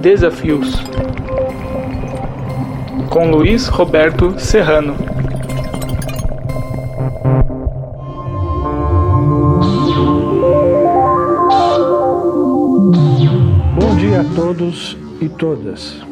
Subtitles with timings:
[0.00, 0.82] Desafios
[3.08, 4.94] com Luiz Roberto Serrano.
[13.78, 16.02] Bom dia a todos e todas.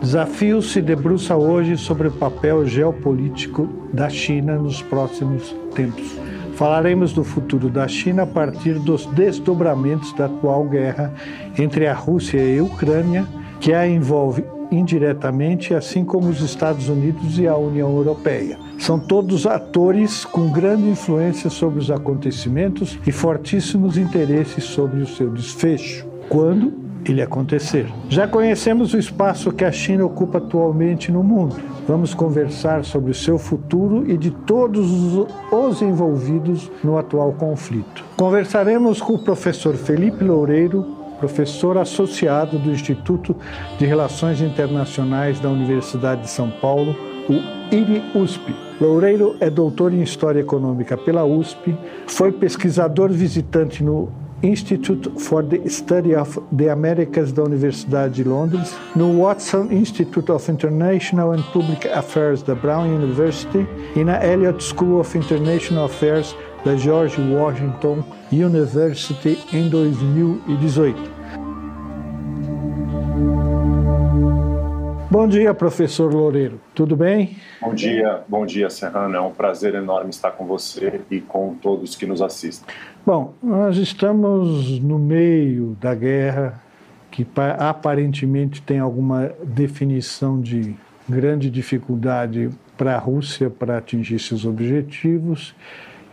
[0.00, 6.23] Desafio se debruça hoje sobre o papel geopolítico da China nos próximos tempos.
[6.54, 11.12] Falaremos do futuro da China a partir dos desdobramentos da atual guerra
[11.58, 13.26] entre a Rússia e a Ucrânia,
[13.60, 18.58] que a envolve indiretamente, assim como os Estados Unidos e a União Europeia.
[18.78, 25.30] São todos atores com grande influência sobre os acontecimentos e fortíssimos interesses sobre o seu
[25.30, 26.06] desfecho.
[26.28, 27.86] Quando ele acontecer.
[28.08, 31.56] Já conhecemos o espaço que a China ocupa atualmente no mundo.
[31.86, 34.90] Vamos conversar sobre o seu futuro e de todos
[35.52, 38.04] os envolvidos no atual conflito.
[38.16, 43.36] Conversaremos com o professor Felipe Loureiro, professor associado do Instituto
[43.78, 46.96] de Relações Internacionais da Universidade de São Paulo,
[47.28, 48.54] o IRI-USP.
[48.80, 54.10] Loureiro é doutor em História Econômica pela USP, foi pesquisador visitante no
[54.44, 60.50] Institute for the Study of the Americas da Universidade de Londres, no Watson Institute of
[60.50, 66.76] International and Public Affairs da Brown University e na Elliott School of International Affairs da
[66.76, 71.14] George Washington University em 2018.
[75.10, 76.60] Bom dia, professor Loureiro.
[76.74, 77.36] Tudo bem?
[77.60, 79.14] Bom dia, bom dia, Serrano.
[79.16, 82.74] É um prazer enorme estar com você e com todos que nos assistem.
[83.06, 86.62] Bom, nós estamos no meio da guerra
[87.10, 87.26] que
[87.58, 90.74] aparentemente tem alguma definição de
[91.06, 95.54] grande dificuldade para a Rússia para atingir seus objetivos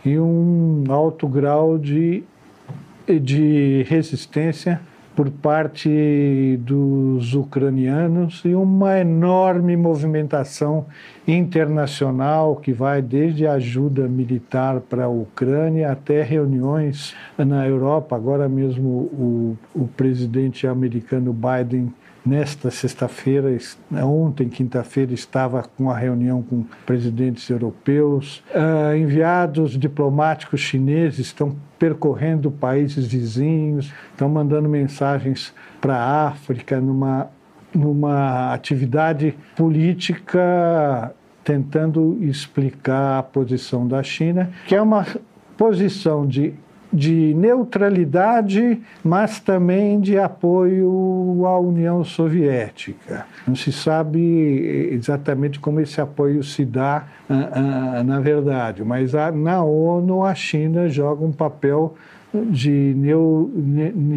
[0.04, 2.24] e um alto grau de,
[3.08, 4.78] de resistência
[5.14, 10.86] por parte dos ucranianos e uma enorme movimentação
[11.26, 18.16] internacional que vai desde ajuda militar para a Ucrânia até reuniões na Europa.
[18.16, 21.92] Agora mesmo o, o presidente americano Biden
[22.24, 23.56] nesta sexta-feira,
[24.04, 28.42] ontem, quinta-feira, estava com a reunião com presidentes europeus.
[28.54, 37.28] Uh, enviados diplomáticos chineses estão percorrendo países vizinhos, estão mandando mensagens para a África numa,
[37.74, 41.12] numa atividade política
[41.44, 45.04] tentando explicar a posição da China, que é uma
[45.56, 46.54] posição de
[46.92, 53.26] de neutralidade, mas também de apoio à União Soviética.
[53.46, 54.20] Não se sabe
[54.92, 60.88] exatamente como esse apoio se dá uh, uh, na verdade, mas na ONU a China
[60.88, 61.94] joga um papel
[62.34, 62.94] de,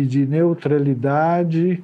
[0.07, 1.83] de neutralidade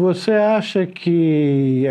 [0.00, 1.84] Você acha que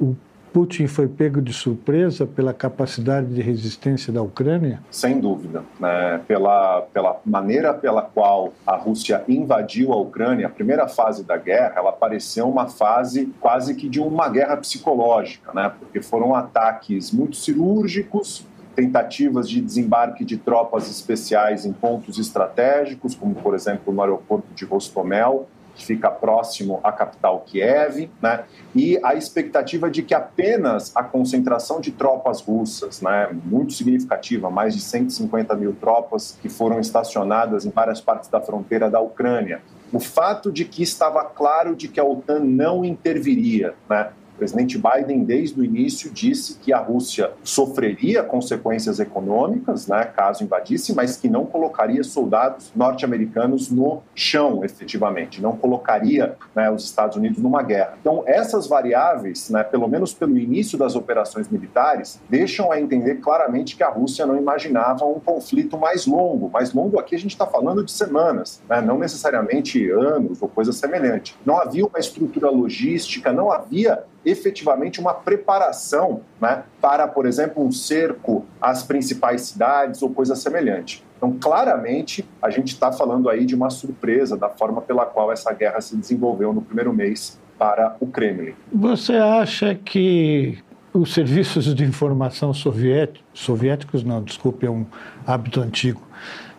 [0.00, 0.16] o
[0.54, 4.80] Putin foi pego de surpresa pela capacidade de resistência da Ucrânia?
[4.88, 5.64] Sem dúvida.
[5.80, 6.20] Né?
[6.28, 11.74] Pela, pela maneira pela qual a Rússia invadiu a Ucrânia, a primeira fase da guerra,
[11.78, 15.72] ela pareceu uma fase quase que de uma guerra psicológica, né?
[15.76, 18.46] porque foram ataques muito cirúrgicos,
[18.76, 24.64] tentativas de desembarque de tropas especiais em pontos estratégicos, como por exemplo no aeroporto de
[24.64, 28.44] Rostomel, que fica próximo à capital Kiev, né?
[28.74, 34.74] e a expectativa de que apenas a concentração de tropas russas, né, muito significativa, mais
[34.74, 39.62] de 150 mil tropas que foram estacionadas em várias partes da fronteira da Ucrânia,
[39.92, 44.76] o fato de que estava claro de que a OTAN não interviria, né, o presidente
[44.78, 51.16] Biden, desde o início, disse que a Rússia sofreria consequências econômicas, né, caso invadisse, mas
[51.16, 57.62] que não colocaria soldados norte-americanos no chão, efetivamente, não colocaria né, os Estados Unidos numa
[57.62, 57.96] guerra.
[58.00, 63.76] Então, essas variáveis, né, pelo menos pelo início das operações militares, deixam a entender claramente
[63.76, 66.50] que a Rússia não imaginava um conflito mais longo.
[66.50, 70.72] Mais longo aqui a gente está falando de semanas, né, não necessariamente anos ou coisa
[70.72, 71.36] semelhante.
[71.46, 77.70] Não havia uma estrutura logística, não havia efetivamente uma preparação né, para, por exemplo, um
[77.70, 81.04] cerco às principais cidades ou coisa semelhante.
[81.16, 85.52] Então, claramente, a gente está falando aí de uma surpresa da forma pela qual essa
[85.52, 88.54] guerra se desenvolveu no primeiro mês para o Kremlin.
[88.72, 90.58] Você acha que
[90.92, 94.86] os serviços de informação soviéticos, soviéticos não, desculpe, é um
[95.26, 96.00] hábito antigo,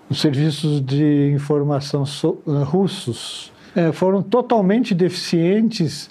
[0.10, 6.10] os serviços de informação so, russos é, foram totalmente deficientes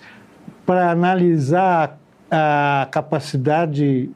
[0.67, 1.99] para analisar
[2.31, 4.11] a capacidade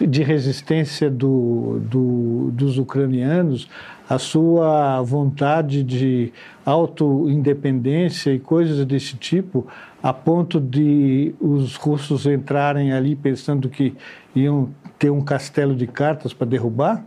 [0.00, 3.68] de resistência do, do, dos ucranianos,
[4.08, 6.32] a sua vontade de
[6.64, 9.66] autoindependência e coisas desse tipo,
[10.02, 13.94] a ponto de os russos entrarem ali pensando que
[14.34, 14.68] iam
[14.98, 17.04] ter um castelo de cartas para derrubar?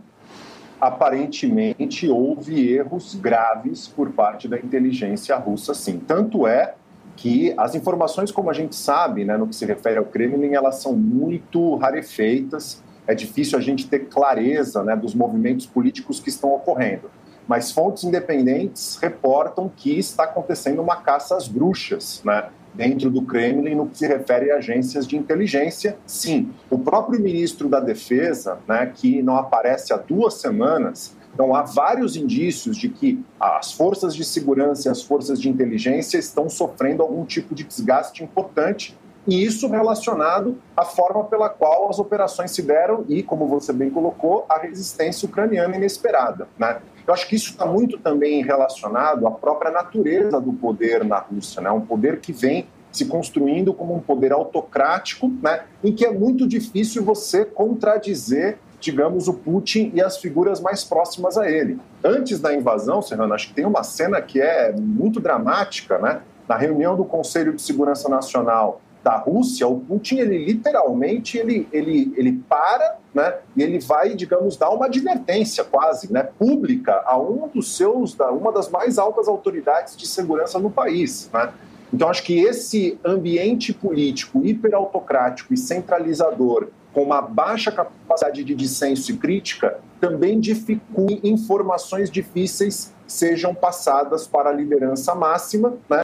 [0.80, 5.98] Aparentemente houve erros graves por parte da inteligência russa, sim.
[5.98, 6.74] Tanto é
[7.20, 10.76] que as informações, como a gente sabe, né, no que se refere ao Kremlin, elas
[10.76, 12.82] são muito rarefeitas.
[13.06, 17.10] É difícil a gente ter clareza né, dos movimentos políticos que estão ocorrendo.
[17.46, 23.74] Mas fontes independentes reportam que está acontecendo uma caça às bruxas, né, dentro do Kremlin
[23.74, 25.98] no que se refere a agências de inteligência.
[26.06, 31.62] Sim, o próprio ministro da Defesa, né, que não aparece há duas semanas, então, há
[31.62, 37.02] vários indícios de que as forças de segurança e as forças de inteligência estão sofrendo
[37.02, 38.94] algum tipo de desgaste importante,
[39.26, 43.88] e isso relacionado à forma pela qual as operações se deram e, como você bem
[43.88, 46.46] colocou, a resistência ucraniana inesperada.
[46.58, 46.78] Né?
[47.06, 51.62] Eu acho que isso está muito também relacionado à própria natureza do poder na Rússia,
[51.62, 51.70] né?
[51.70, 55.64] um poder que vem se construindo como um poder autocrático, né?
[55.82, 61.36] em que é muito difícil você contradizer digamos, o Putin e as figuras mais próximas
[61.36, 61.78] a ele.
[62.02, 66.22] Antes da invasão, Serrano, acho que tem uma cena que é muito dramática, né?
[66.48, 72.12] Na reunião do Conselho de Segurança Nacional da Rússia, o Putin, ele literalmente, ele, ele,
[72.16, 73.34] ele para, né?
[73.56, 76.22] E ele vai, digamos, dar uma advertência quase, né?
[76.38, 81.30] Pública a um dos seus, da, uma das mais altas autoridades de segurança no país,
[81.32, 81.52] né?
[81.92, 89.12] Então, acho que esse ambiente político hiperautocrático e centralizador com uma baixa capacidade de dissenso
[89.12, 96.02] e crítica, também dificulta informações difíceis sejam passadas para a liderança máxima, né?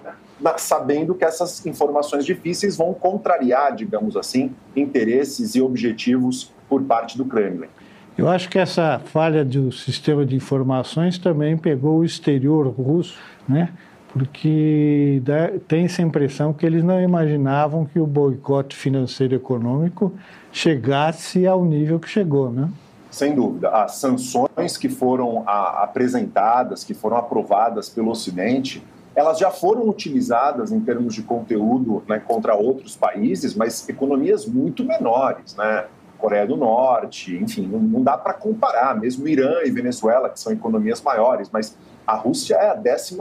[0.58, 7.24] sabendo que essas informações difíceis vão contrariar, digamos assim, interesses e objetivos por parte do
[7.24, 7.68] Kremlin.
[8.18, 13.18] Eu acho que essa falha do sistema de informações também pegou o exterior russo,
[13.48, 13.70] né?
[14.16, 15.22] Porque
[15.68, 20.10] tem essa impressão que eles não imaginavam que o boicote financeiro e econômico
[20.50, 22.70] chegasse ao nível que chegou, né?
[23.10, 23.68] Sem dúvida.
[23.68, 28.82] As sanções que foram apresentadas, que foram aprovadas pelo Ocidente,
[29.14, 34.82] elas já foram utilizadas em termos de conteúdo né, contra outros países, mas economias muito
[34.82, 35.86] menores, né?
[36.16, 41.02] Coreia do Norte, enfim, não, dá para comparar, mesmo Irã e Venezuela, que são economias
[41.02, 43.18] maiores, mas a Rússia é a 11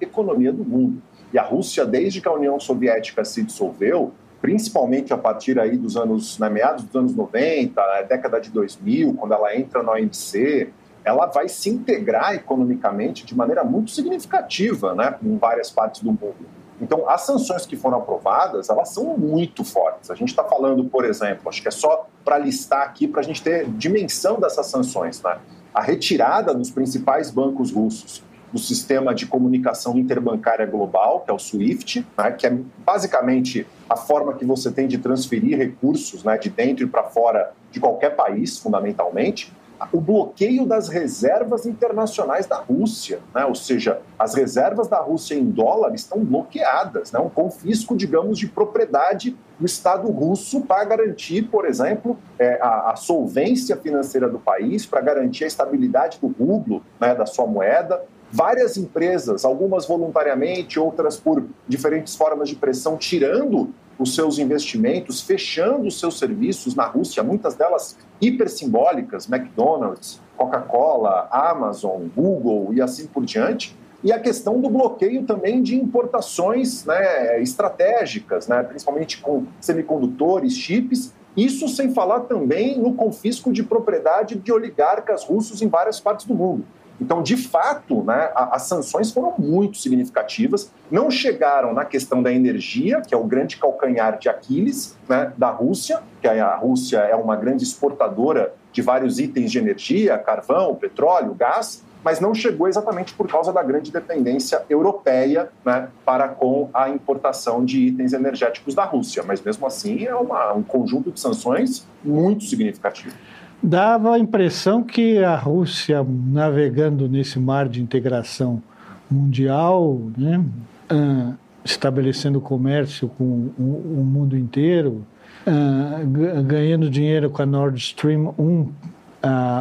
[0.00, 1.02] economia do mundo.
[1.32, 5.96] E a Rússia, desde que a União Soviética se dissolveu, principalmente a partir aí dos
[5.96, 10.70] anos, na meados dos anos 90, década de 2000, quando ela entra na OMC,
[11.04, 16.46] ela vai se integrar economicamente de maneira muito significativa, né, em várias partes do mundo.
[16.80, 20.10] Então, as sanções que foram aprovadas, elas são muito fortes.
[20.10, 23.24] A gente está falando, por exemplo, acho que é só para listar aqui para a
[23.24, 25.38] gente ter dimensão dessas sanções, né?
[25.74, 31.38] A retirada dos principais bancos russos do sistema de comunicação interbancária global, que é o
[31.38, 36.48] SWIFT, né, que é basicamente a forma que você tem de transferir recursos né, de
[36.48, 39.52] dentro e para fora de qualquer país, fundamentalmente
[39.92, 43.44] o bloqueio das reservas internacionais da Rússia, né?
[43.44, 47.18] ou seja, as reservas da Rússia em dólar estão bloqueadas, né?
[47.18, 52.96] um confisco, digamos, de propriedade do Estado russo para garantir, por exemplo, é, a, a,
[52.96, 58.02] solvência financeira do país, para garantir a estabilidade do rublo, né, da sua moeda.
[58.30, 65.86] várias empresas, algumas voluntariamente, outras por diferentes formas de pressão, tirando os seus investimentos, fechando
[65.86, 73.24] os seus serviços na Rússia, muitas delas hipersimbólicas, McDonald's, Coca-Cola, Amazon, Google e assim por
[73.24, 73.76] diante.
[74.02, 81.14] E a questão do bloqueio também de importações né, estratégicas, né, principalmente com semicondutores, chips,
[81.36, 86.34] isso sem falar também no confisco de propriedade de oligarcas russos em várias partes do
[86.34, 86.64] mundo.
[87.00, 93.00] Então, de fato, né, as sanções foram muito significativas, não chegaram na questão da energia,
[93.00, 97.36] que é o grande calcanhar de Aquiles né, da Rússia, que a Rússia é uma
[97.36, 103.26] grande exportadora de vários itens de energia, carvão, petróleo, gás, mas não chegou exatamente por
[103.26, 109.22] causa da grande dependência europeia né, para com a importação de itens energéticos da Rússia.
[109.26, 113.16] Mas mesmo assim é uma, um conjunto de sanções muito significativo.
[113.64, 118.62] Dava a impressão que a Rússia, navegando nesse mar de integração
[119.10, 120.44] mundial, né,
[120.92, 125.02] uh, estabelecendo comércio com o, o mundo inteiro,
[125.46, 128.70] uh, ganhando dinheiro com a Nord Stream 1, uh,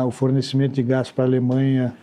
[0.06, 1.94] o fornecimento de gás para a Alemanha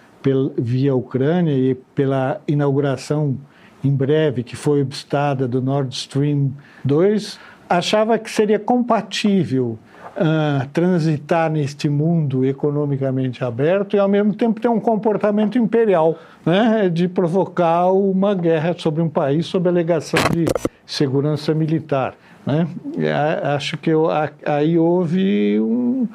[0.57, 3.37] via Ucrânia e pela inauguração
[3.85, 6.53] em breve, que foi obstada do Nord Stream
[6.83, 7.39] 2,
[7.69, 9.79] achava que seria compatível
[10.17, 16.89] uh, transitar neste mundo economicamente aberto e, ao mesmo tempo, ter um comportamento imperial, né,
[16.89, 20.47] de provocar uma guerra sobre um país sob alegação de
[20.87, 22.15] segurança militar.
[22.47, 22.67] Né?
[23.55, 24.09] Acho que eu,
[24.45, 26.07] aí houve um,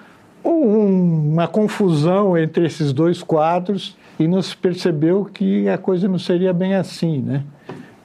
[0.44, 6.76] uma confusão entre esses dois quadros e nos percebeu que a coisa não seria bem
[6.76, 7.44] assim, né?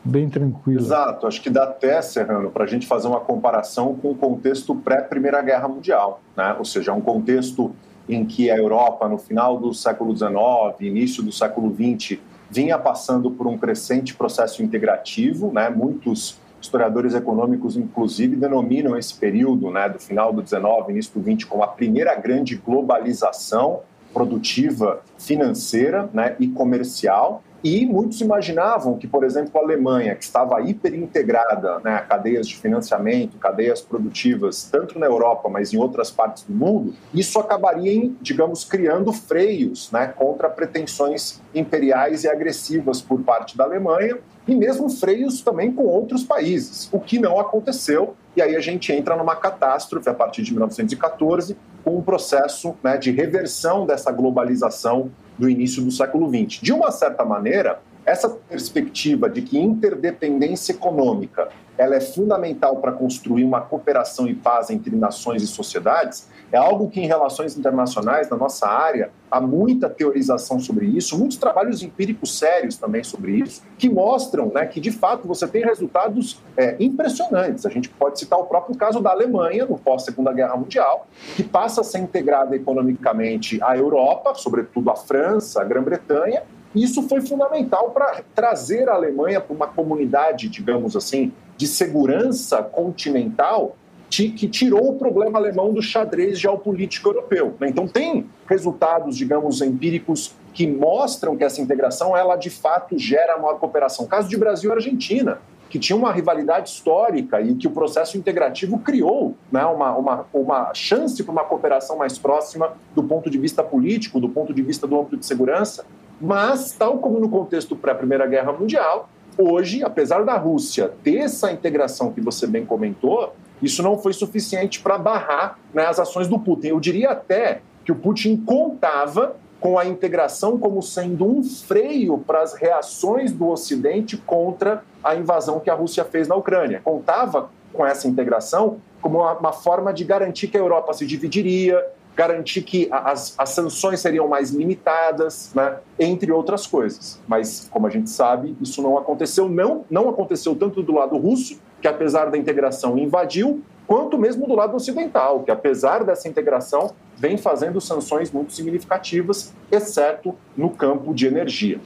[0.05, 0.81] Bem tranquila.
[0.81, 4.75] Exato, acho que dá até, Serrano, para a gente fazer uma comparação com o contexto
[4.75, 6.55] pré-Primeira Guerra Mundial, né?
[6.59, 7.75] ou seja, um contexto
[8.09, 10.33] em que a Europa, no final do século XIX,
[10.81, 12.19] início do século XX,
[12.51, 15.69] vinha passando por um crescente processo integrativo, né?
[15.69, 21.45] muitos historiadores econômicos, inclusive, denominam esse período né, do final do XIX, início do XX,
[21.45, 23.81] como a primeira grande globalização
[24.13, 27.43] produtiva, financeira né, e comercial.
[27.63, 32.57] E muitos imaginavam que, por exemplo, a Alemanha, que estava hiperintegrada né, a cadeias de
[32.57, 38.65] financiamento, cadeias produtivas, tanto na Europa, mas em outras partes do mundo, isso acabaria, digamos,
[38.65, 45.43] criando freios né, contra pretensões imperiais e agressivas por parte da Alemanha, e mesmo freios
[45.43, 48.17] também com outros países, o que não aconteceu.
[48.35, 52.97] E aí a gente entra numa catástrofe a partir de 1914, com um processo né,
[52.97, 55.11] de reversão dessa globalização
[55.41, 56.61] do início do século XX.
[56.61, 61.49] De uma certa maneira, essa perspectiva de que interdependência econômica
[61.81, 66.91] ela é fundamental para construir uma cooperação e paz entre nações e sociedades, é algo
[66.91, 72.39] que em relações internacionais, na nossa área, há muita teorização sobre isso, muitos trabalhos empíricos
[72.39, 77.65] sérios também sobre isso, que mostram né, que, de fato, você tem resultados é, impressionantes.
[77.65, 81.81] A gente pode citar o próprio caso da Alemanha, no pós-Segunda Guerra Mundial, que passa
[81.81, 86.43] a ser integrada economicamente à Europa, sobretudo à França, à Grã-Bretanha,
[86.75, 93.77] isso foi fundamental para trazer a Alemanha para uma comunidade, digamos assim, de segurança continental
[94.11, 97.55] que tirou o problema alemão do xadrez geopolítico europeu.
[97.61, 97.69] Né?
[97.69, 103.59] Então tem resultados, digamos, empíricos que mostram que essa integração, ela de fato gera maior
[103.61, 104.07] cooperação.
[104.07, 105.39] caso de Brasil e Argentina,
[105.71, 110.75] que tinha uma rivalidade histórica e que o processo integrativo criou né, uma, uma, uma
[110.75, 114.89] chance para uma cooperação mais próxima do ponto de vista político, do ponto de vista
[114.89, 115.87] do âmbito de segurança.
[116.21, 119.09] Mas, tal como no contexto pré-Primeira Guerra Mundial,
[119.39, 124.81] hoje, apesar da Rússia ter essa integração que você bem comentou, isso não foi suficiente
[124.81, 126.69] para barrar né, as ações do Putin.
[126.69, 132.43] Eu diria até que o Putin contava com a integração como sendo um freio para
[132.43, 136.81] as reações do Ocidente contra a invasão que a Rússia fez na Ucrânia.
[136.83, 141.85] Contava com essa integração como uma, uma forma de garantir que a Europa se dividiria,
[142.17, 147.21] garantir que as, as sanções seriam mais limitadas, né, entre outras coisas.
[147.27, 149.49] Mas, como a gente sabe, isso não aconteceu.
[149.49, 154.55] Não, não aconteceu tanto do lado russo, que apesar da integração invadiu, quanto mesmo do
[154.55, 161.27] lado ocidental, que apesar dessa integração vem fazendo sanções muito significativas, exceto no campo de
[161.27, 161.81] energia.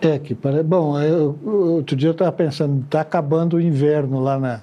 [0.00, 4.60] É que bom, eu, outro dia eu estava pensando, está acabando o inverno lá na,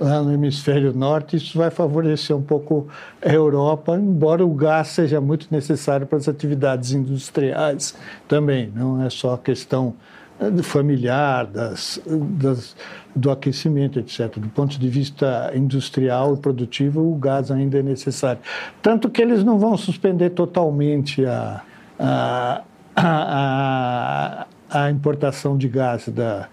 [0.00, 2.88] lá no hemisfério norte, isso vai favorecer um pouco
[3.24, 7.94] a Europa, embora o gás seja muito necessário para as atividades industriais
[8.26, 9.94] também, não é só a questão
[10.40, 12.74] eh, familiar, das, das,
[13.14, 14.38] do aquecimento, etc.
[14.38, 18.40] Do ponto de vista industrial e produtivo, o gás ainda é necessário.
[18.80, 21.62] Tanto que eles não vão suspender totalmente a,
[21.98, 22.62] a,
[22.96, 26.48] a, a importação de gás da,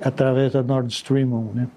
[0.00, 1.52] através da Nord Stream 1.
[1.54, 1.68] Né?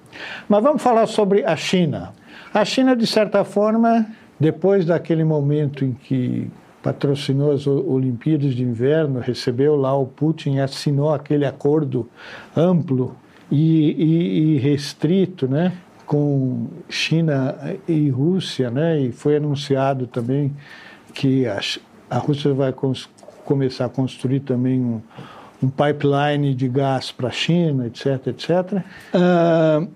[0.48, 2.14] Mas vamos falar sobre a China.
[2.54, 4.06] A China, de certa forma,
[4.40, 6.50] depois daquele momento em que
[6.82, 12.08] patrocinou as Olimpíadas de Inverno, recebeu lá o Putin assinou aquele acordo
[12.56, 13.16] amplo
[13.52, 15.74] e, e, e restrito, né?
[16.06, 17.58] com China
[17.88, 19.00] e Rússia, né?
[19.00, 20.56] E foi anunciado também
[21.14, 21.60] que a,
[22.10, 22.74] a Rússia vai
[23.44, 25.02] começar a construir também um,
[25.62, 28.84] um pipeline de gás para a China, etc, etc.
[29.14, 29.88] Uh,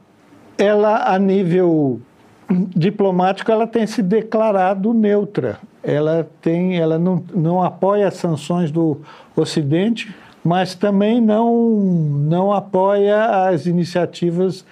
[0.57, 2.01] ela, a nível
[2.49, 5.59] diplomático, ela tem se declarado neutra.
[5.83, 8.99] Ela tem, ela não, não apoia as sanções do
[9.35, 10.13] Ocidente,
[10.43, 14.65] mas também não não apoia as iniciativas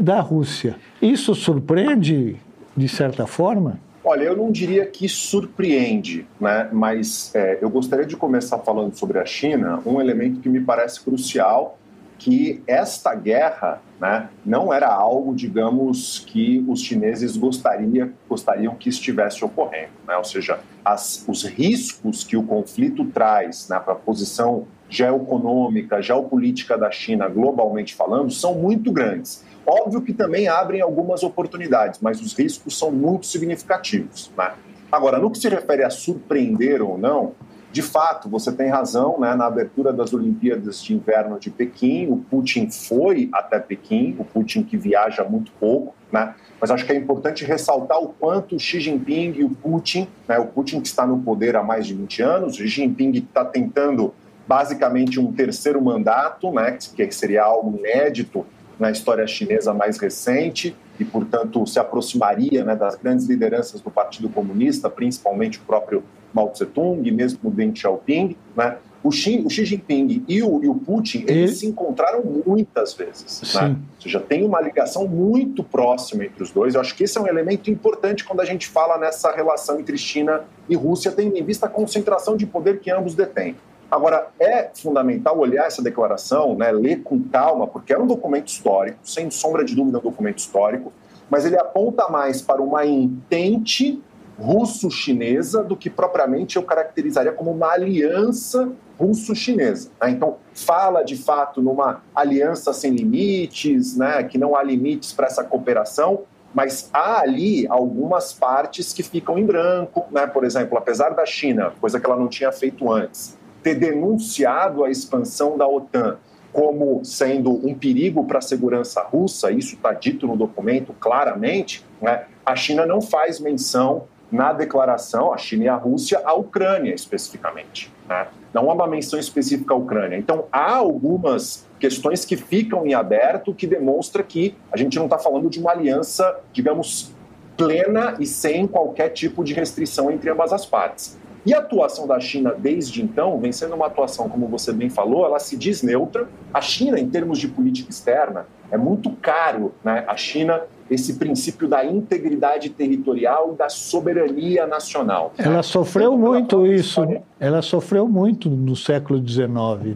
[0.00, 0.76] da Rússia.
[1.00, 2.36] Isso surpreende
[2.76, 3.78] de certa forma?
[4.08, 6.68] Olha, eu não diria que surpreende, né?
[6.72, 11.00] mas é, eu gostaria de começar falando sobre a China, um elemento que me parece
[11.00, 11.76] crucial,
[12.16, 19.44] que esta guerra né, não era algo, digamos, que os chineses gostaria, gostariam que estivesse
[19.44, 19.90] ocorrendo.
[20.06, 20.16] Né?
[20.16, 26.78] Ou seja, as, os riscos que o conflito traz né, para a posição geoeconômica, geopolítica
[26.78, 29.44] da China, globalmente falando, são muito grandes.
[29.66, 34.30] Óbvio que também abrem algumas oportunidades, mas os riscos são muito significativos.
[34.38, 34.52] Né?
[34.92, 37.32] Agora, no que se refere a surpreender ou não,
[37.72, 39.34] de fato, você tem razão, né?
[39.34, 44.62] na abertura das Olimpíadas de Inverno de Pequim, o Putin foi até Pequim, o Putin
[44.62, 46.34] que viaja muito pouco, né?
[46.60, 50.38] mas acho que é importante ressaltar o quanto o Xi Jinping e o Putin, né?
[50.38, 53.44] o Putin que está no poder há mais de 20 anos, o Xi Jinping está
[53.44, 54.14] tentando
[54.46, 56.78] basicamente um terceiro mandato, né?
[56.94, 58.46] que seria algo inédito
[58.78, 64.28] na história chinesa mais recente e, portanto, se aproximaria né, das grandes lideranças do Partido
[64.28, 66.02] Comunista, principalmente o próprio
[66.32, 68.76] Mao Tse-tung e mesmo o Deng Xiaoping, né?
[69.02, 71.54] O Xi, o Xi Jinping e o, e o Putin, eles e...
[71.58, 73.54] se encontraram muitas vezes.
[73.54, 73.76] Né?
[73.94, 76.74] Ou seja, tem uma ligação muito próxima entre os dois.
[76.74, 79.96] Eu acho que esse é um elemento importante quando a gente fala nessa relação entre
[79.96, 83.54] China e Rússia, tendo em vista a concentração de poder que ambos detêm.
[83.90, 88.98] Agora, é fundamental olhar essa declaração, né, ler com calma, porque é um documento histórico,
[89.02, 90.92] sem sombra de dúvida, é um documento histórico,
[91.30, 94.00] mas ele aponta mais para uma intente
[94.38, 99.90] russo-chinesa do que propriamente eu caracterizaria como uma aliança russo-chinesa.
[100.00, 100.10] Né?
[100.10, 105.42] Então, fala de fato numa aliança sem limites, né, que não há limites para essa
[105.42, 110.26] cooperação, mas há ali algumas partes que ficam em branco, né?
[110.26, 114.90] por exemplo, apesar da China, coisa que ela não tinha feito antes, ter denunciado a
[114.90, 116.18] expansão da OTAN
[116.52, 122.26] como sendo um perigo para a segurança russa, isso está dito no documento claramente, né?
[122.44, 127.92] a China não faz menção na declaração, a China e a Rússia, à Ucrânia especificamente.
[128.08, 128.28] Né?
[128.54, 130.16] Não há uma menção específica à Ucrânia.
[130.16, 135.18] Então, há algumas questões que ficam em aberto que demonstra que a gente não está
[135.18, 137.12] falando de uma aliança, digamos,
[137.56, 141.18] plena e sem qualquer tipo de restrição entre ambas as partes.
[141.46, 145.24] E a atuação da China desde então vem sendo uma atuação, como você bem falou,
[145.24, 146.28] ela se diz neutra.
[146.52, 150.04] A China, em termos de política externa, é muito caro, né?
[150.08, 155.32] A China esse princípio da integridade territorial e da soberania nacional.
[155.36, 157.00] Ela sofreu então, muito isso.
[157.00, 157.22] História...
[157.40, 159.48] Ela sofreu muito no século XIX,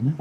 [0.02, 0.14] né?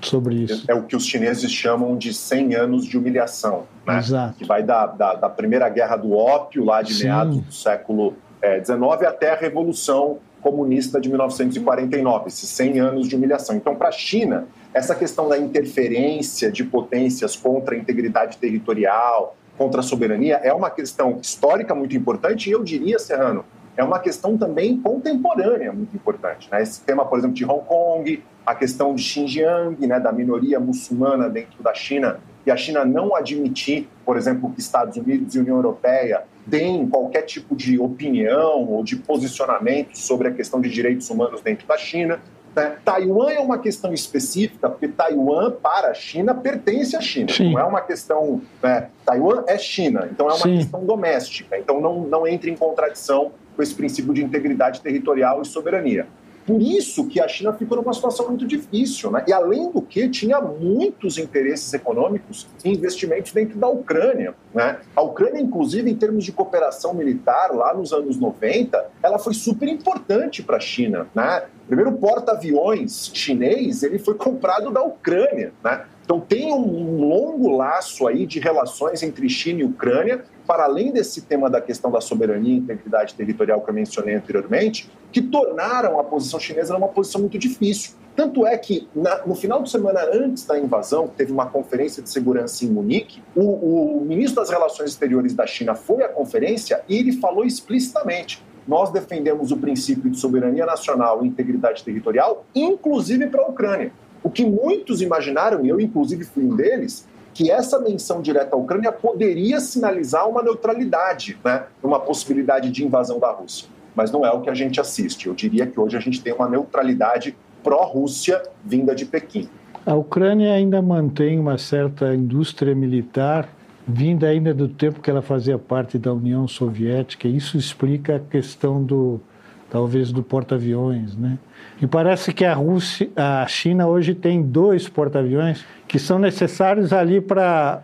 [0.00, 0.64] Sobre isso.
[0.68, 3.98] É o que os chineses chamam de 100 anos de humilhação, né?
[3.98, 4.34] Exato.
[4.38, 7.04] Que vai da, da, da primeira guerra do ópio, lá de Sim.
[7.04, 13.16] meados do século XIX, é, até a Revolução comunista de 1949, esses 100 anos de
[13.16, 13.56] humilhação.
[13.56, 19.80] Então, para a China, essa questão da interferência de potências contra a integridade territorial, contra
[19.80, 23.44] a soberania, é uma questão histórica muito importante e eu diria, Serrano,
[23.76, 26.48] é uma questão também contemporânea muito importante.
[26.50, 26.62] Né?
[26.62, 31.28] Esse tema, por exemplo, de Hong Kong, a questão de Xinjiang, né, da minoria muçulmana
[31.28, 35.56] dentro da China, e a China não admitir, por exemplo, que Estados Unidos e União
[35.56, 41.40] Europeia deem qualquer tipo de opinião ou de posicionamento sobre a questão de direitos humanos
[41.40, 42.20] dentro da China.
[42.54, 42.76] Né?
[42.84, 47.32] Taiwan é uma questão específica, porque Taiwan, para a China, pertence à China.
[47.32, 47.52] Sim.
[47.52, 48.40] Não é uma questão.
[48.62, 48.88] Né?
[49.04, 50.58] Taiwan é China, então é uma Sim.
[50.58, 51.56] questão doméstica.
[51.58, 56.06] Então não, não entra em contradição com esse princípio de integridade territorial e soberania.
[56.46, 59.24] Por isso que a China ficou numa situação muito difícil, né?
[59.26, 64.80] E além do que, tinha muitos interesses econômicos e investimentos dentro da Ucrânia, né?
[64.94, 69.68] A Ucrânia, inclusive, em termos de cooperação militar, lá nos anos 90, ela foi super
[69.68, 71.44] importante para a China, né?
[71.64, 75.84] O primeiro porta-aviões chinês, ele foi comprado da Ucrânia, né?
[76.04, 81.22] Então tem um longo laço aí de relações entre China e Ucrânia, para além desse
[81.22, 86.04] tema da questão da soberania e integridade territorial que eu mencionei anteriormente, que tornaram a
[86.04, 87.92] posição chinesa uma posição muito difícil.
[88.14, 92.10] Tanto é que, na, no final de semana antes da invasão, teve uma conferência de
[92.10, 96.96] segurança em Munique, o, o ministro das Relações Exteriores da China foi à conferência e
[96.96, 103.42] ele falou explicitamente: nós defendemos o princípio de soberania nacional e integridade territorial, inclusive para
[103.42, 103.92] a Ucrânia.
[104.22, 108.58] O que muitos imaginaram, e eu inclusive fui um deles, que essa menção direta à
[108.58, 113.68] Ucrânia poderia sinalizar uma neutralidade, né, uma possibilidade de invasão da Rússia.
[113.94, 115.26] Mas não é o que a gente assiste.
[115.26, 119.48] Eu diria que hoje a gente tem uma neutralidade pró-Rússia vinda de Pequim.
[119.84, 123.48] A Ucrânia ainda mantém uma certa indústria militar
[123.86, 127.26] vinda ainda do tempo que ela fazia parte da União Soviética.
[127.26, 129.20] Isso explica a questão do
[129.68, 131.38] talvez do porta-aviões, né?
[131.80, 137.20] E parece que a Rússia, a China hoje tem dois porta-aviões que são necessários ali
[137.20, 137.82] para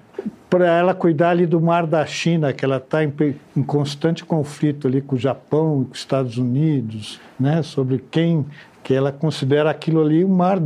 [0.49, 3.13] para ela cuidar ali do mar da China, que ela está em,
[3.55, 7.63] em, constante conflito ali com o Japão com os Estados Unidos, né?
[7.63, 8.47] Sobre quem
[8.83, 10.59] que ela considera aquilo ali o mar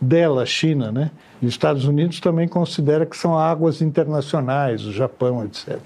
[0.00, 1.10] dela, China, né?
[1.40, 5.78] E os Estados Unidos também considera que são águas internacionais, o Japão, etc.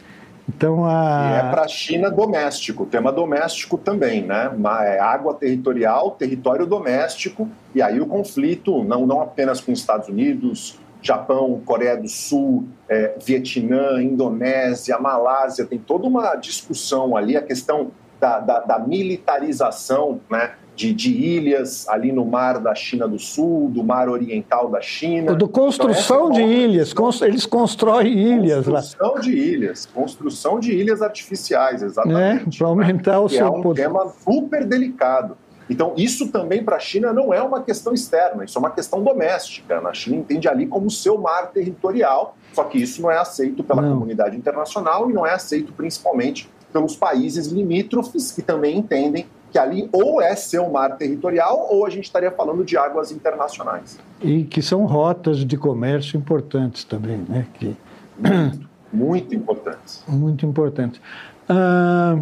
[0.48, 1.30] Então a...
[1.30, 4.50] E é para a China doméstico, tema doméstico também, né?
[4.84, 10.08] É água territorial, território doméstico, e aí o conflito não, não apenas com os Estados
[10.08, 17.42] Unidos, Japão, Coreia do Sul, é, Vietnã, Indonésia, Malásia, tem toda uma discussão ali, a
[17.42, 20.52] questão da, da, da militarização, né?
[20.82, 25.34] De, de, ilhas ali no mar da China do Sul, do mar oriental da China.
[25.34, 26.92] Do construção então, de ilhas,
[27.22, 28.80] eles constroem ilhas lá.
[28.80, 32.56] Construção de ilhas, construção de ilhas artificiais, exatamente.
[32.56, 33.82] É, para aumentar o seu é um poder.
[33.82, 35.36] tema super delicado.
[35.70, 39.02] Então, isso também para a China não é uma questão externa, isso é uma questão
[39.02, 39.78] doméstica.
[39.78, 43.80] A China entende ali como seu mar territorial, só que isso não é aceito pela
[43.80, 43.94] não.
[43.94, 49.88] comunidade internacional e não é aceito principalmente pelos países limítrofes que também entendem que ali
[49.92, 53.98] ou é seu mar territorial ou a gente estaria falando de águas internacionais.
[54.20, 57.46] E que são rotas de comércio importantes também, né?
[57.54, 57.76] Que...
[58.18, 60.04] Muito, muito importantes.
[60.08, 61.00] Muito importantes.
[61.48, 62.18] Ah,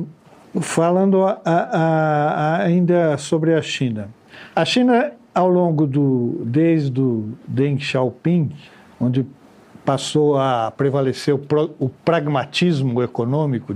[0.61, 4.09] falando a, a, a, ainda sobre a China.
[4.55, 6.43] A China, ao longo do...
[6.45, 8.51] desde o Deng Xiaoping,
[9.01, 9.25] onde
[9.85, 13.73] passou a prevalecer o, pro, o pragmatismo econômico,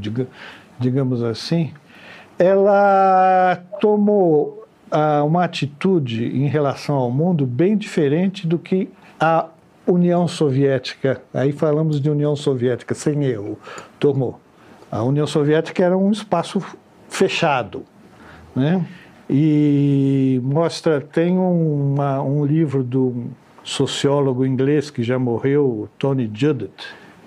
[0.79, 1.73] digamos assim,
[2.39, 9.47] ela tomou ah, uma atitude em relação ao mundo bem diferente do que a
[9.87, 13.59] União Soviética, aí falamos de União Soviética, sem erro,
[13.99, 14.41] tomou.
[14.91, 16.63] A União Soviética era um espaço
[17.09, 17.85] fechado,
[18.55, 18.85] né?
[19.29, 23.27] E mostra, tem uma, um livro do
[23.63, 26.73] sociólogo inglês que já morreu, Tony Juddit,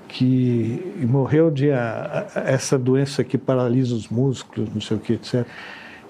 [0.07, 5.45] que morreu de a, essa doença que paralisa os músculos, não sei o que, etc.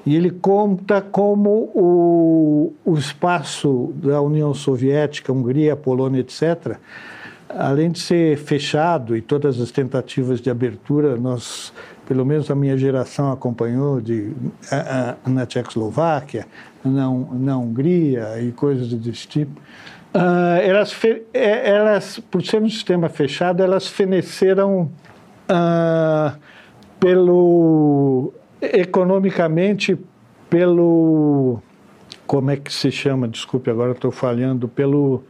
[0.05, 6.77] E ele conta como o, o espaço da União Soviética, Hungria, Polônia, etc.,
[7.49, 11.73] além de ser fechado e todas as tentativas de abertura, nós,
[12.07, 14.31] pelo menos a minha geração acompanhou de,
[14.71, 16.45] a, a, na Tchecoslováquia,
[16.83, 19.59] na, na Hungria e coisas desse tipo,
[20.17, 20.97] Uh, elas,
[21.31, 24.91] é, elas, por ser um sistema fechado, elas feneceram
[25.47, 26.35] uh,
[26.99, 29.95] pelo economicamente
[30.49, 31.61] pelo
[32.25, 33.27] como é que se chama?
[33.27, 35.23] Desculpe, agora estou falhando pelo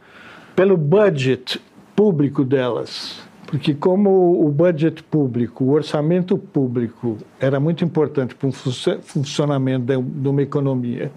[0.56, 1.60] pelo budget
[1.94, 3.27] público delas.
[3.48, 10.28] Porque como o budget público, o orçamento público era muito importante para o funcionamento de
[10.28, 11.10] uma economia,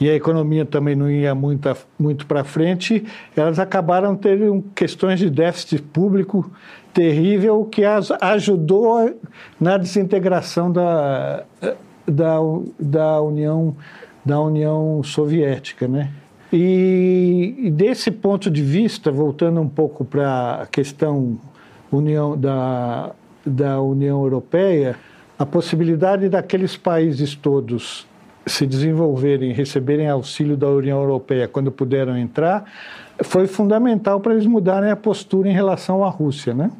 [0.00, 3.04] e a economia também não ia muito, muito para frente,
[3.36, 6.48] elas acabaram tendo questões de déficit público
[6.92, 9.12] terrível que as ajudou
[9.60, 11.42] na desintegração da,
[12.06, 12.36] da,
[12.78, 13.74] da, União,
[14.24, 16.12] da União Soviética, né?
[16.52, 21.36] E, e desse ponto de vista, voltando um pouco para a questão
[21.94, 23.12] União, da,
[23.44, 24.96] da União Europeia,
[25.38, 28.06] a possibilidade daqueles países todos
[28.46, 32.64] se desenvolverem, receberem auxílio da União Europeia quando puderam entrar,
[33.22, 36.70] foi fundamental para eles mudarem a postura em relação à Rússia, né?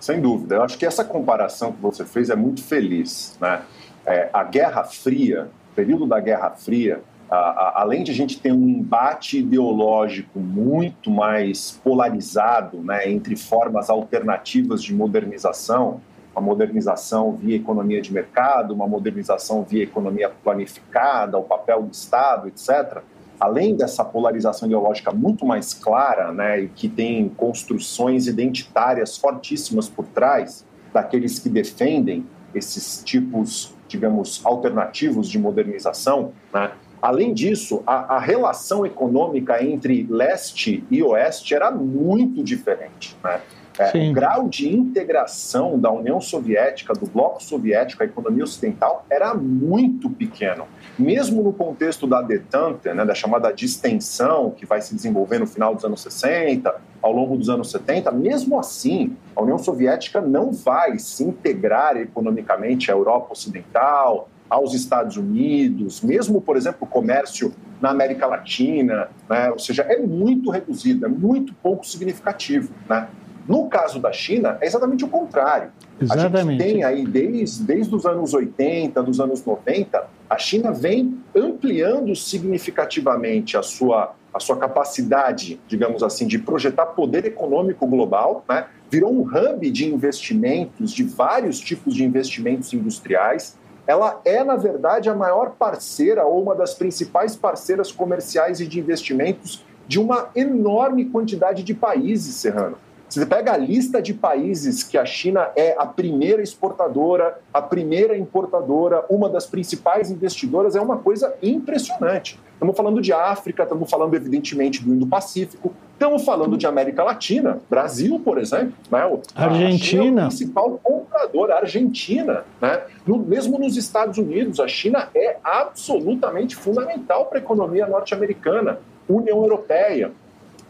[0.00, 0.56] Sem dúvida.
[0.56, 3.60] Eu acho que essa comparação que você fez é muito feliz, né?
[4.04, 7.00] É, a Guerra Fria, período da Guerra Fria,
[7.32, 13.36] a, a, além de a gente ter um embate ideológico muito mais polarizado né, entre
[13.36, 16.02] formas alternativas de modernização,
[16.36, 22.48] uma modernização via economia de mercado, uma modernização via economia planificada, o papel do Estado,
[22.48, 23.02] etc.
[23.40, 30.06] Além dessa polarização ideológica muito mais clara, né, e que tem construções identitárias fortíssimas por
[30.06, 38.18] trás daqueles que defendem esses tipos, digamos, alternativos de modernização, né, Além disso, a, a,
[38.20, 43.16] relação econômica entre leste e oeste era muito diferente.
[43.24, 43.40] Né?
[43.76, 49.34] É, o grau de integração da União Soviética, do bloco soviético, a economia ocidental, era
[49.34, 50.66] muito pequeno.
[50.96, 55.74] Mesmo no contexto da detente, né, da chamada distensão, que vai se desenvolver no final
[55.74, 60.98] dos anos 60, ao longo dos anos 70, mesmo assim, a União Soviética não vai
[60.98, 67.88] se integrar economicamente à Europa Ocidental, aos Estados Unidos, mesmo, por exemplo, o comércio na
[67.88, 69.50] América Latina, né?
[69.50, 72.70] ou seja, é muito reduzido, é muito pouco significativo.
[72.86, 73.08] Né?
[73.48, 75.72] No caso da China, é exatamente o contrário.
[75.98, 76.36] Exatamente.
[76.36, 81.18] A gente tem aí, desde, desde os anos 80, dos anos 90, a China vem
[81.34, 88.66] ampliando significativamente a sua, a sua capacidade, digamos assim, de projetar poder econômico global, né?
[88.90, 93.56] virou um hub de investimentos, de vários tipos de investimentos industriais.
[93.86, 98.78] Ela é, na verdade, a maior parceira ou uma das principais parceiras comerciais e de
[98.78, 102.76] investimentos de uma enorme quantidade de países, Serrano.
[103.08, 108.16] Você pega a lista de países que a China é a primeira exportadora, a primeira
[108.16, 112.40] importadora, uma das principais investidoras, é uma coisa impressionante.
[112.62, 118.20] Estamos falando de África, estamos falando, evidentemente, do Indo-Pacífico, estamos falando de América Latina, Brasil,
[118.24, 118.74] por exemplo.
[118.88, 119.18] Né?
[119.34, 120.22] Argentina.
[120.22, 122.44] é o principal comprador, a Argentina.
[122.60, 122.82] Né?
[123.04, 129.38] No, mesmo nos Estados Unidos, a China é absolutamente fundamental para a economia norte-americana, União
[129.38, 130.12] Europeia.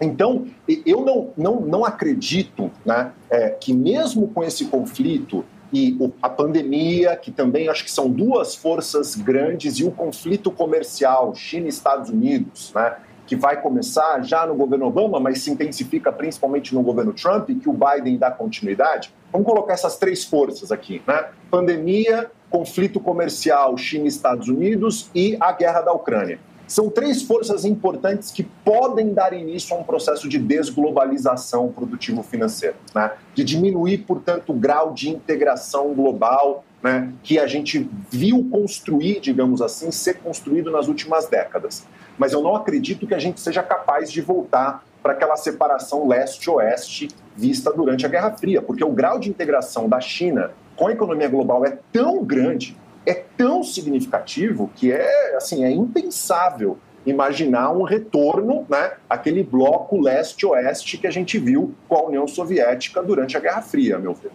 [0.01, 0.47] Então,
[0.87, 7.17] eu não, não, não acredito né, é, que, mesmo com esse conflito e a pandemia,
[7.17, 12.11] que também acho que são duas forças grandes, e o conflito comercial China e Estados
[12.11, 17.13] Unidos, né, que vai começar já no governo Obama, mas se intensifica principalmente no governo
[17.13, 19.15] Trump, e que o Biden dá continuidade.
[19.33, 21.27] Vamos colocar essas três forças aqui: né?
[21.51, 26.39] pandemia, conflito comercial China e Estados Unidos e a guerra da Ucrânia.
[26.73, 33.13] São três forças importantes que podem dar início a um processo de desglobalização produtivo-financeira, né?
[33.35, 37.13] de diminuir, portanto, o grau de integração global né?
[37.23, 41.87] que a gente viu construir, digamos assim, ser construído nas últimas décadas.
[42.17, 47.09] Mas eu não acredito que a gente seja capaz de voltar para aquela separação leste-oeste
[47.37, 51.29] vista durante a Guerra Fria, porque o grau de integração da China com a economia
[51.29, 52.75] global é tão grande
[53.07, 60.99] é tão significativo que é assim é impensável imaginar um retorno, né, aquele bloco leste-oeste
[60.99, 64.33] que a gente viu com a União Soviética durante a Guerra Fria, meu filho.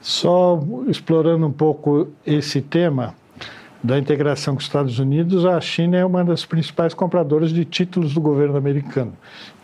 [0.00, 3.14] Só explorando um pouco esse tema
[3.82, 8.14] da integração com os Estados Unidos, a China é uma das principais compradoras de títulos
[8.14, 9.12] do governo americano.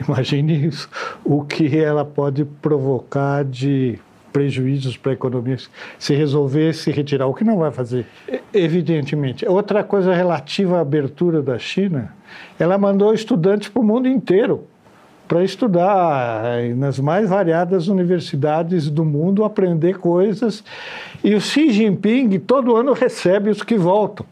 [0.06, 0.88] Imagine isso,
[1.24, 3.98] o que ela pode provocar de
[4.32, 5.56] prejuízos para a economia
[5.98, 8.06] se resolver se retirar, o que não vai fazer,
[8.52, 9.46] evidentemente.
[9.46, 12.14] Outra coisa relativa à abertura da China,
[12.58, 14.64] ela mandou estudantes para o mundo inteiro
[15.26, 16.42] para estudar
[16.76, 20.64] nas mais variadas universidades do mundo, aprender coisas.
[21.22, 24.26] E o Xi Jinping todo ano recebe os que voltam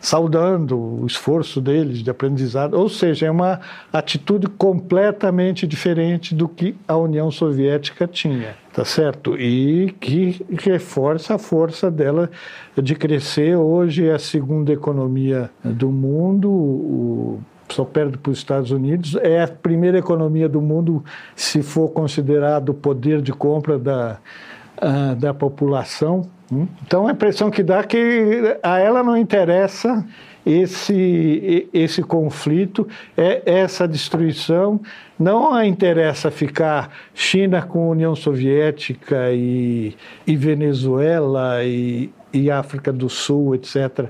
[0.00, 2.74] saudando o esforço deles de aprendizado.
[2.74, 3.60] Ou seja, é uma
[3.92, 9.36] atitude completamente diferente do que a União Soviética tinha, tá certo?
[9.38, 12.30] E que reforça a força dela
[12.82, 13.56] de crescer.
[13.56, 16.50] Hoje é a segunda economia do mundo.
[16.50, 19.16] O, só perde para os Estados Unidos.
[19.16, 21.04] É a primeira economia do mundo
[21.36, 24.18] se for considerado o poder de compra da,
[24.78, 26.28] uh, da população.
[26.84, 30.04] Então a impressão que dá é que a ela não interessa
[30.44, 34.80] esse, esse conflito, é essa destruição.
[35.18, 39.94] Não a interessa ficar China com União Soviética e,
[40.26, 44.06] e Venezuela e, e África do Sul, etc.,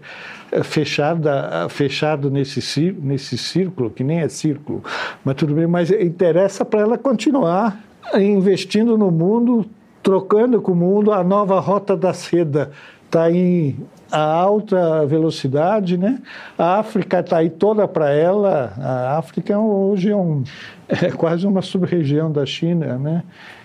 [0.64, 4.82] fechada, fechado nesse, nesse círculo, que nem é círculo,
[5.24, 7.80] mas tudo bem, mas interessa para ela continuar
[8.14, 9.66] investindo no mundo,
[10.02, 12.70] trocando com o mundo, a nova rota da seda
[13.06, 13.76] está em
[14.10, 16.20] a alta velocidade, né?
[16.58, 18.72] A África está aí toda para ela.
[18.78, 20.42] A África hoje é, um,
[20.88, 23.22] é quase uma sub-região da China, né?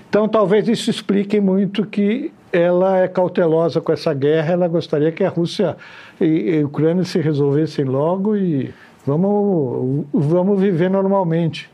[0.07, 4.53] Então, talvez isso explique muito que ela é cautelosa com essa guerra.
[4.53, 5.75] Ela gostaria que a Rússia
[6.21, 8.73] e a Ucrânia se resolvessem logo e
[9.05, 11.69] vamos, vamos viver normalmente,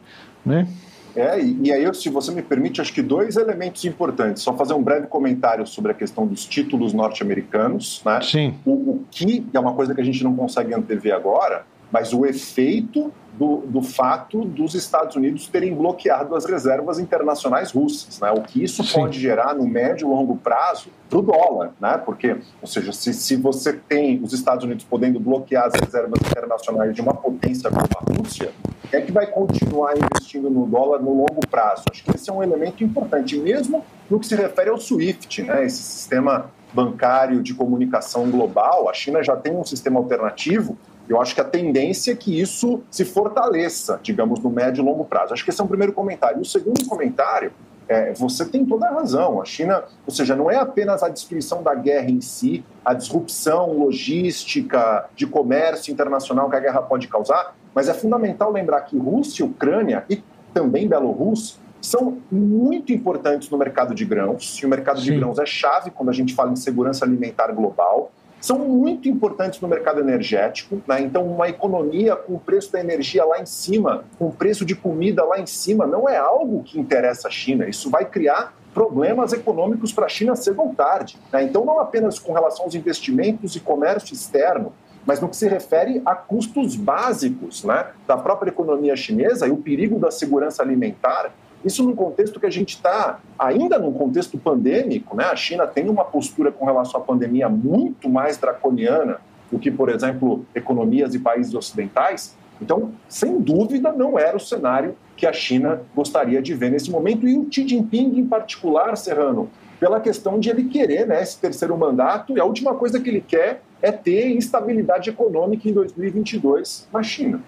[0.46, 0.68] né?
[1.16, 4.44] É, e, e aí, se você me permite, acho que dois elementos importantes.
[4.44, 8.02] Só fazer um breve comentário sobre a questão dos títulos norte-americanos.
[8.06, 8.22] Né?
[8.22, 8.56] Sim.
[8.66, 12.26] O, o, que é uma coisa que a gente não consegue antever agora, mas o
[12.26, 18.32] efeito do, do, fato dos Estados Unidos terem bloqueado as reservas internacionais russas, né?
[18.32, 18.94] O que isso Sim.
[18.94, 21.98] pode gerar no médio e longo prazo para o dólar, né?
[21.98, 26.94] Porque, ou seja, se, se você tem os Estados Unidos podendo bloquear as reservas internacionais
[26.94, 28.52] de uma potência como a Rússia,
[28.92, 31.84] é que vai continuar investindo no dólar no longo prazo.
[31.90, 35.66] Acho que esse é um elemento importante, mesmo no que se refere ao SWIFT, né?
[35.66, 38.90] Esse sistema bancário de comunicação global.
[38.90, 40.78] A China já tem um sistema alternativo
[41.12, 45.04] eu acho que a tendência é que isso se fortaleça, digamos, no médio e longo
[45.04, 45.34] prazo.
[45.34, 46.40] Acho que esse é um primeiro comentário.
[46.40, 47.52] O segundo comentário,
[47.88, 49.42] é, você tem toda a razão.
[49.42, 53.74] A China, ou seja, não é apenas a destruição da guerra em si, a disrupção
[53.78, 59.46] logística de comércio internacional que a guerra pode causar, mas é fundamental lembrar que Rússia,
[59.46, 65.06] Ucrânia e também Bielorrússia são muito importantes no mercado de grãos, e o mercado Sim.
[65.06, 69.62] de grãos é chave quando a gente fala em segurança alimentar global são muito importantes
[69.62, 70.82] no mercado energético.
[70.88, 71.02] Né?
[71.02, 74.76] Então, uma economia com o preço da energia lá em cima, com o preço de
[74.76, 77.70] comida lá em cima, não é algo que interessa a China.
[77.70, 81.18] Isso vai criar problemas econômicos para a China ou tarde.
[81.32, 81.44] Né?
[81.44, 84.74] Então, não apenas com relação aos investimentos e comércio externo,
[85.06, 89.58] mas no que se refere a custos básicos né, da própria economia chinesa e o
[89.58, 91.32] perigo da segurança alimentar
[91.64, 95.26] isso num contexto que a gente está ainda num contexto pandêmico, né?
[95.26, 99.20] A China tem uma postura com relação à pandemia muito mais draconiana
[99.52, 102.36] do que, por exemplo, economias e países ocidentais.
[102.62, 107.28] Então, sem dúvida, não era o cenário que a China gostaria de ver nesse momento
[107.28, 111.76] e o Xi Jinping em particular, Serrano, pela questão de ele querer né, esse terceiro
[111.78, 117.02] mandato e a última coisa que ele quer é ter instabilidade econômica em 2022 na
[117.02, 117.42] China.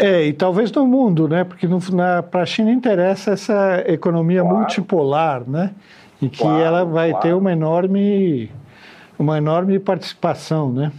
[0.00, 1.44] É, e talvez no mundo, né?
[1.44, 1.68] Porque
[2.30, 4.56] para a China interessa essa economia claro.
[4.56, 5.72] multipolar, né?
[6.22, 7.22] E que claro, ela vai claro.
[7.22, 8.50] ter uma enorme,
[9.18, 10.90] uma enorme participação, né?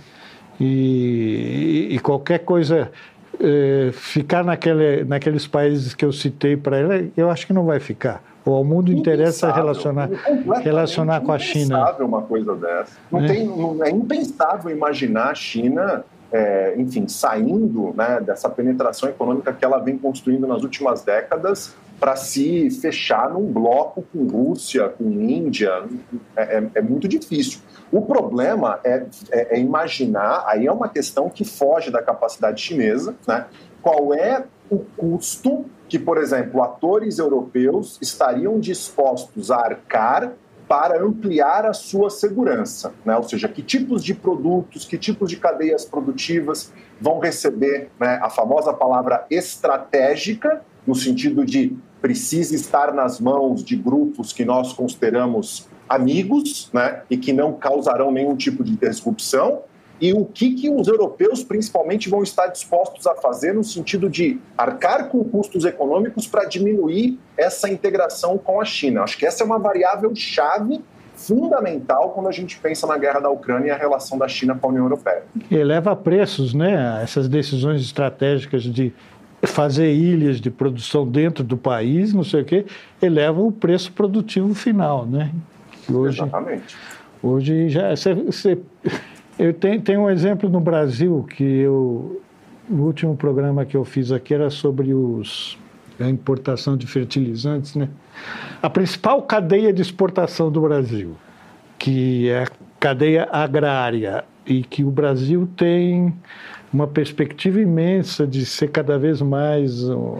[0.59, 2.91] E, e qualquer coisa
[3.39, 7.79] é, ficar naquele, naqueles países que eu citei para ela, eu acho que não vai
[7.79, 8.23] ficar.
[8.45, 10.09] Ou ao mundo interessa relacionar,
[10.63, 11.75] relacionar com a China.
[11.75, 12.97] É impensável uma coisa dessa.
[13.11, 13.27] Não é.
[13.27, 19.65] Tem, não, é impensável imaginar a China é, enfim, saindo né, dessa penetração econômica que
[19.65, 25.83] ela vem construindo nas últimas décadas para se fechar num bloco com Rússia, com Índia,
[26.35, 27.59] é, é, é muito difícil.
[27.91, 33.13] O problema é, é, é, imaginar, aí é uma questão que foge da capacidade chinesa,
[33.27, 33.45] né?
[33.83, 40.31] qual é o custo que, por exemplo, atores europeus estariam dispostos a arcar
[40.71, 43.13] para ampliar a sua segurança, né?
[43.17, 48.29] ou seja, que tipos de produtos, que tipos de cadeias produtivas vão receber né, a
[48.29, 55.67] famosa palavra estratégica, no sentido de precisa estar nas mãos de grupos que nós consideramos
[55.89, 59.63] amigos né, e que não causarão nenhum tipo de disrupção,
[60.01, 64.39] e o que, que os europeus, principalmente, vão estar dispostos a fazer no sentido de
[64.57, 69.03] arcar com custos econômicos para diminuir essa integração com a China.
[69.03, 70.81] Acho que essa é uma variável chave
[71.13, 74.67] fundamental quando a gente pensa na guerra da Ucrânia e a relação da China com
[74.67, 75.23] a União Europeia.
[75.51, 76.99] Eleva preços, né?
[77.03, 78.91] Essas decisões estratégicas de
[79.43, 82.65] fazer ilhas de produção dentro do país, não sei o quê,
[82.99, 85.31] eleva o preço produtivo final, né?
[85.91, 86.75] Hoje, Exatamente.
[87.23, 88.57] Hoje já você, você
[89.37, 92.21] eu tenho, tenho um exemplo no Brasil que eu,
[92.69, 95.57] o último programa que eu fiz aqui era sobre os,
[95.99, 97.89] a importação de fertilizantes, né?
[98.61, 101.15] A principal cadeia de exportação do Brasil,
[101.79, 102.47] que é a
[102.79, 106.13] cadeia agrária, e que o Brasil tem
[106.73, 110.19] uma perspectiva imensa de ser cada vez mais o,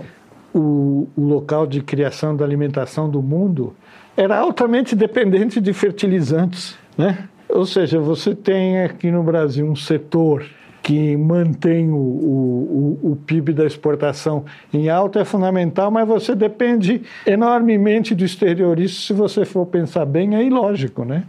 [0.53, 3.75] o, o local de criação da alimentação do mundo,
[4.15, 7.29] era altamente dependente de fertilizantes, né?
[7.53, 10.45] Ou seja, você tem aqui no Brasil um setor
[10.81, 17.03] que mantém o, o, o, PIB da exportação em alta é fundamental, mas você depende
[17.25, 18.79] enormemente do exterior.
[18.79, 21.23] Isso, se você for pensar bem, é ilógico, né?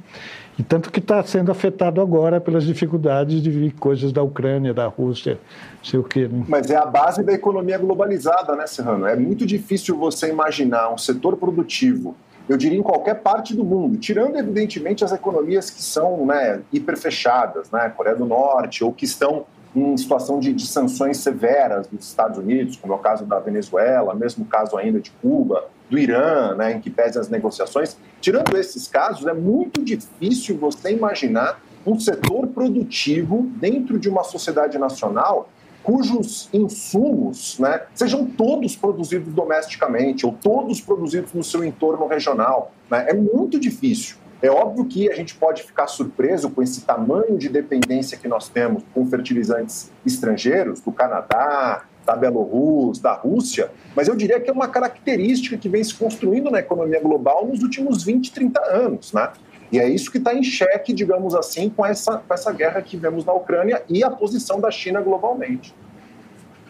[0.59, 4.87] E tanto que está sendo afetado agora pelas dificuldades de vir coisas da Ucrânia, da
[4.87, 5.39] Rússia,
[5.83, 6.29] sei o quê.
[6.31, 6.45] Né?
[6.47, 9.07] Mas é a base da economia globalizada, né, Serrano?
[9.07, 12.15] É muito difícil você imaginar um setor produtivo
[12.49, 17.71] eu diria em qualquer parte do mundo, tirando evidentemente as economias que são né, hiperfechadas,
[17.71, 22.37] né, Coreia do Norte, ou que estão em situação de, de, sanções severas dos Estados
[22.37, 26.73] Unidos, como é o caso da Venezuela, mesmo caso ainda de Cuba, do Irã, né,
[26.73, 27.97] em que pese as negociações.
[28.21, 34.79] Tirando esses casos, é muito difícil você imaginar um setor produtivo dentro de uma sociedade
[34.79, 35.49] nacional
[35.83, 42.73] cujos insumos né, sejam todos produzidos domesticamente ou todos produzidos no seu entorno regional.
[42.91, 43.07] Né?
[43.09, 44.17] É muito difícil.
[44.41, 48.49] É óbvio que a gente pode ficar surpreso com esse tamanho de dependência que nós
[48.49, 54.53] temos com fertilizantes estrangeiros, do Canadá, da Bielorrússia, da Rússia, mas eu diria que é
[54.53, 59.31] uma característica que vem se construindo na economia global nos últimos 20, 30 anos, né?
[59.73, 62.97] E é isso que está em xeque, digamos assim, com essa, com essa guerra que
[62.97, 65.75] vemos na Ucrânia e a posição da China globalmente.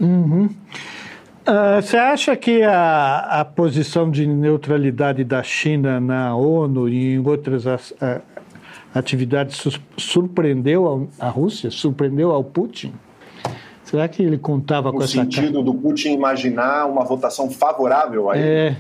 [0.01, 0.45] Uhum.
[0.45, 7.27] Uh, você acha que a, a posição de neutralidade da China na ONU e em
[7.27, 7.65] outras
[8.95, 9.61] atividades
[9.97, 11.73] surpreendeu a, a Rússia?
[11.73, 12.93] Surpreendeu ao Putin?
[13.83, 15.25] Será que ele contava no com essa...
[15.25, 18.49] No sentido do Putin imaginar uma votação favorável a ele?
[18.49, 18.77] É.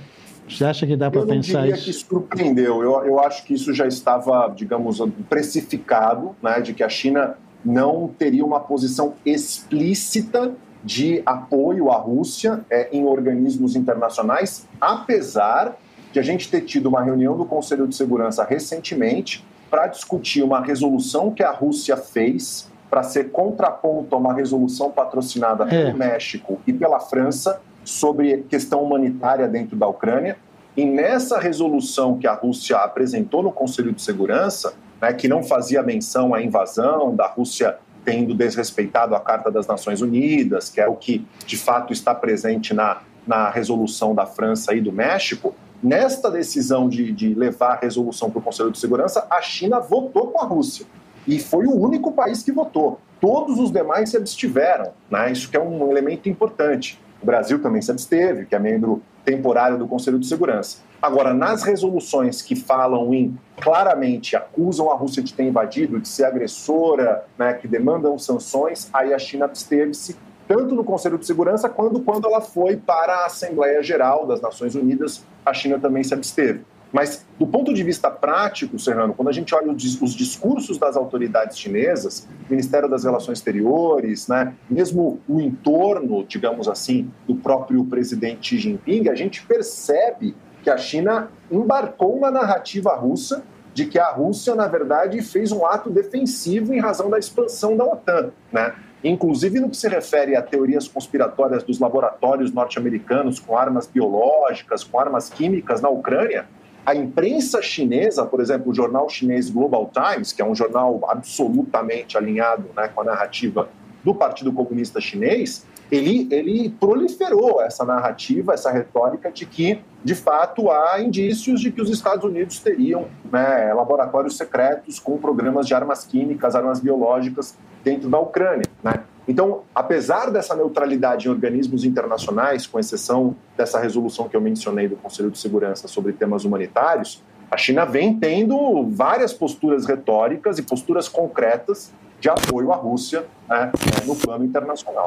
[0.49, 1.81] Você acha que dá para pensar isso?
[1.81, 2.83] Eu que surpreendeu.
[2.83, 8.09] Eu, eu acho que isso já estava, digamos, precificado, né, de que a China não
[8.09, 10.53] teria uma posição explícita
[10.85, 15.77] de apoio à Rússia é, em organismos internacionais, apesar
[16.13, 20.61] de a gente ter tido uma reunião do Conselho de Segurança recentemente para discutir uma
[20.61, 25.95] resolução que a Rússia fez para ser contraponto a uma resolução patrocinada pelo é.
[25.95, 30.37] México e pela França sobre questão humanitária dentro da Ucrânia.
[30.77, 35.83] E nessa resolução que a Rússia apresentou no Conselho de Segurança, né, que não fazia
[35.83, 40.97] menção à invasão da Rússia tendo desrespeitado a Carta das Nações Unidas, que é o
[40.97, 46.89] que de fato está presente na, na resolução da França e do México, nesta decisão
[46.89, 50.45] de, de levar a resolução para o Conselho de Segurança, a China votou com a
[50.45, 50.87] Rússia
[51.27, 53.01] e foi o único país que votou.
[53.21, 55.31] Todos os demais se abstiveram, né?
[55.31, 57.01] isso que é um elemento importante.
[57.23, 60.79] O Brasil também se absteve, que é membro temporário do Conselho de Segurança.
[61.01, 66.25] Agora, nas resoluções que falam em claramente acusam a Rússia de ter invadido, de ser
[66.25, 70.17] agressora, né, que demandam sanções, aí a China absteve-se
[70.49, 74.75] tanto no Conselho de Segurança quanto quando ela foi para a Assembleia Geral das Nações
[74.75, 76.65] Unidas, a China também se absteve.
[76.93, 81.59] Mas, do ponto de vista prático, Serrano, quando a gente olha os discursos das autoridades
[81.59, 88.59] chinesas, Ministério das Relações Exteriores, né, mesmo o entorno, digamos assim, do próprio presidente Xi
[88.59, 93.43] Jinping, a gente percebe que a China embarcou na narrativa russa
[93.75, 97.85] de que a Rússia, na verdade, fez um ato defensivo em razão da expansão da
[97.85, 98.31] OTAN.
[98.53, 98.75] Né?
[99.03, 105.01] Inclusive no que se refere a teorias conspiratórias dos laboratórios norte-americanos com armas biológicas, com
[105.01, 106.47] armas químicas na Ucrânia,
[106.85, 112.17] a imprensa chinesa, por exemplo, o jornal chinês Global Times, que é um jornal absolutamente
[112.17, 113.69] alinhado né, com a narrativa
[114.05, 120.71] do Partido Comunista Chinês, ele, ele proliferou essa narrativa, essa retórica de que, de fato,
[120.71, 126.05] há indícios de que os Estados Unidos teriam né, laboratórios secretos com programas de armas
[126.05, 128.65] químicas, armas biológicas dentro da Ucrânia.
[128.83, 129.05] Né?
[129.27, 134.97] Então, apesar dessa neutralidade em organismos internacionais, com exceção dessa resolução que eu mencionei do
[134.97, 141.09] Conselho de Segurança sobre temas humanitários, a China vem tendo várias posturas retóricas e posturas
[141.09, 143.71] concretas de apoio à Rússia né,
[144.07, 145.07] no plano internacional.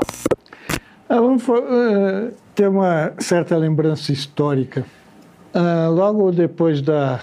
[1.08, 4.86] Vamos uh, ter uma certa lembrança histórica.
[5.54, 7.22] Uh, logo depois da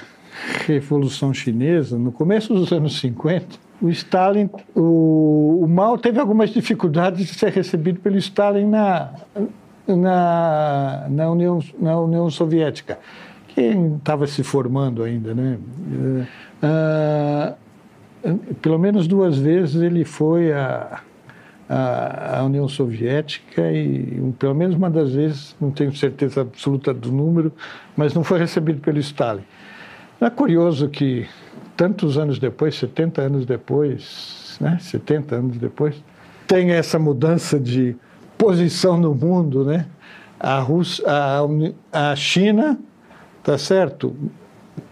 [0.67, 7.27] Revolução Chinesa, no começo dos anos 50, o Stalin, o, o Mao teve algumas dificuldades
[7.27, 9.11] de ser recebido pelo Stalin na,
[9.87, 13.01] na, na, União, na União Soviética,
[13.49, 15.59] que estava se formando ainda, né?
[16.63, 17.55] Uh,
[18.63, 21.01] pelo menos duas vezes ele foi a,
[21.69, 27.53] a, União Soviética e pelo menos uma das vezes, não tenho certeza absoluta do número,
[27.97, 29.43] mas não foi recebido pelo Stalin.
[30.21, 31.27] É curioso que
[31.83, 35.97] tantos anos depois, 70 anos depois, né, 70 anos depois,
[36.47, 37.97] tem essa mudança de
[38.39, 39.87] posição no mundo, né?
[40.39, 41.41] A, Rússia, a,
[42.11, 42.79] a China,
[43.43, 44.15] tá certo?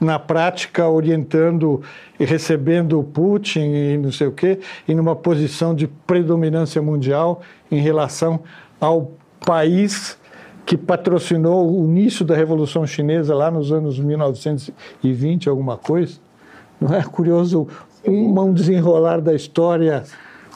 [0.01, 1.81] Na prática, orientando
[2.19, 7.41] e recebendo o Putin e não sei o quê, e numa posição de predominância mundial
[7.71, 8.41] em relação
[8.81, 9.13] ao
[9.47, 10.19] país
[10.67, 16.19] que patrocinou o início da Revolução Chinesa lá nos anos 1920, alguma coisa.
[16.81, 17.69] Não é curioso
[18.07, 20.05] um desenrolar da história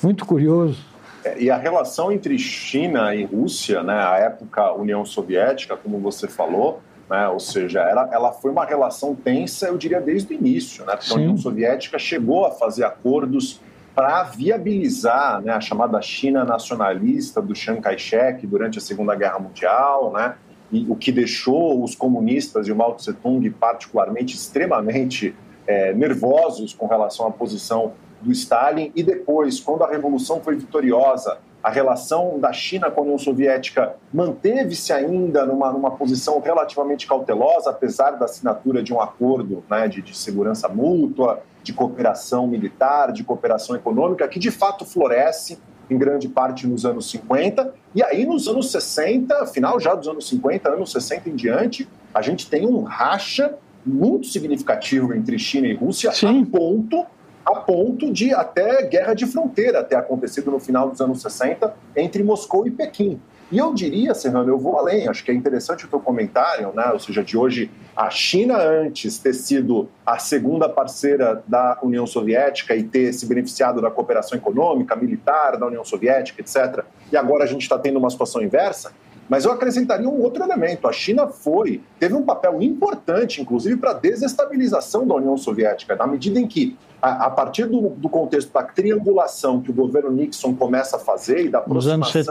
[0.02, 0.78] muito curioso.
[1.24, 6.28] É, e a relação entre China e Rússia, né, a época União Soviética, como você
[6.28, 10.84] falou, né, ou seja, ela, ela foi uma relação tensa, eu diria, desde o início.
[10.84, 13.60] Né, porque a União Soviética chegou a fazer acordos
[13.94, 20.12] para viabilizar né, a chamada China nacionalista do Chiang Kai-shek durante a Segunda Guerra Mundial,
[20.12, 20.34] né,
[20.72, 25.34] e o que deixou os comunistas e o Mao Tse-tung particularmente extremamente
[25.66, 28.92] é, nervosos com relação à posição do Stalin.
[28.94, 33.96] E depois, quando a Revolução foi vitoriosa a relação da China com a União Soviética
[34.12, 40.02] manteve-se ainda numa, numa posição relativamente cautelosa, apesar da assinatura de um acordo né, de,
[40.02, 45.58] de segurança mútua, de cooperação militar, de cooperação econômica, que de fato floresce
[45.88, 47.72] em grande parte nos anos 50.
[47.94, 52.20] E aí, nos anos 60, final já dos anos 50, anos 60 em diante, a
[52.20, 53.54] gente tem um racha
[53.84, 56.42] muito significativo entre China e Rússia, Sim.
[56.42, 57.06] a ponto
[57.44, 62.22] a ponto de até guerra de fronteira ter acontecido no final dos anos 60 entre
[62.22, 63.20] Moscou e Pequim.
[63.52, 66.90] E eu diria, Serrano, eu vou além, acho que é interessante o teu comentário, né?
[66.92, 72.74] ou seja, de hoje, a China antes ter sido a segunda parceira da União Soviética
[72.74, 77.46] e ter se beneficiado da cooperação econômica, militar da União Soviética, etc., e agora a
[77.46, 78.92] gente está tendo uma situação inversa,
[79.28, 80.86] mas eu acrescentaria um outro elemento.
[80.86, 86.06] A China foi, teve um papel importante, inclusive, para a desestabilização da União Soviética, na
[86.06, 90.54] medida em que, a, a partir do, do, contexto da triangulação que o governo Nixon
[90.54, 92.22] começa a fazer e da aproximação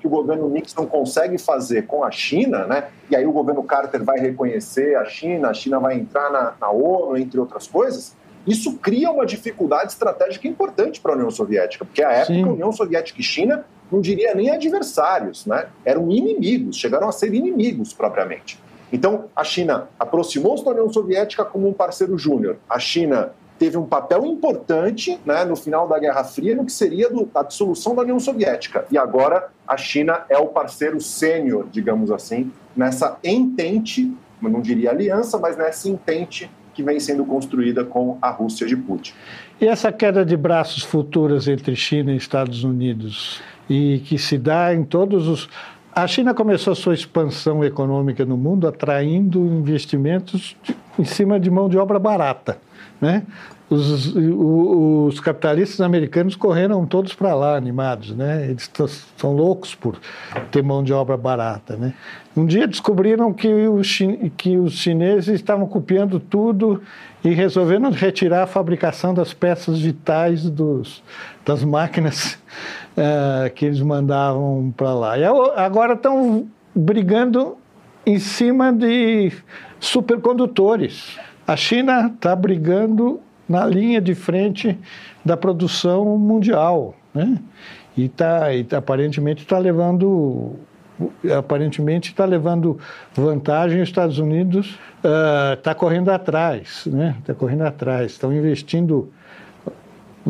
[0.00, 2.88] que o governo Nixon consegue fazer com a China, né?
[3.10, 6.70] e aí o governo Carter vai reconhecer a China, a China vai entrar na, na
[6.70, 12.02] ONU, entre outras coisas, isso cria uma dificuldade estratégica importante para a União Soviética, porque
[12.02, 12.44] a época Sim.
[12.44, 15.66] a União Soviética e China não diria nem adversários, né?
[15.84, 18.58] eram inimigos, chegaram a ser inimigos propriamente.
[18.92, 22.56] Então, a China aproximou-se da União Soviética como um parceiro júnior.
[22.68, 27.10] A China teve um papel importante né, no final da Guerra Fria no que seria
[27.10, 28.86] do, a dissolução da União Soviética.
[28.90, 34.10] E agora a China é o parceiro sênior, digamos assim, nessa entente,
[34.40, 39.12] não diria aliança, mas nessa entente que vem sendo construída com a Rússia de Putin.
[39.60, 44.74] E essa queda de braços futuras entre China e Estados Unidos, e que se dá
[44.74, 45.48] em todos os.
[45.94, 50.56] A China começou a sua expansão econômica no mundo atraindo investimentos
[50.98, 52.58] em cima de mão de obra barata.
[53.00, 53.24] Né?
[53.70, 58.48] Os, os, capitalistas americanos correram todos para lá, animados, né?
[58.48, 58.70] Eles
[59.14, 60.00] são loucos por
[60.50, 61.92] ter mão de obra barata, né?
[62.34, 63.98] Um dia descobriram que os,
[64.38, 66.80] que os chineses estavam copiando tudo
[67.22, 71.02] e resolveram retirar a fabricação das peças vitais dos,
[71.44, 72.38] das máquinas
[72.98, 75.18] uh, que eles mandavam para lá.
[75.18, 77.56] E agora estão brigando
[78.04, 79.32] em cima de
[79.78, 81.18] supercondutores.
[81.46, 84.76] A China está brigando na linha de frente
[85.24, 87.38] da produção mundial, né?
[87.96, 90.56] E, tá, e aparentemente está levando
[91.36, 92.78] aparentemente está levando
[93.14, 93.80] vantagem.
[93.80, 94.78] Os Estados Unidos
[95.56, 97.14] está uh, correndo atrás, né?
[97.20, 98.12] Está correndo atrás.
[98.12, 99.12] Estão investindo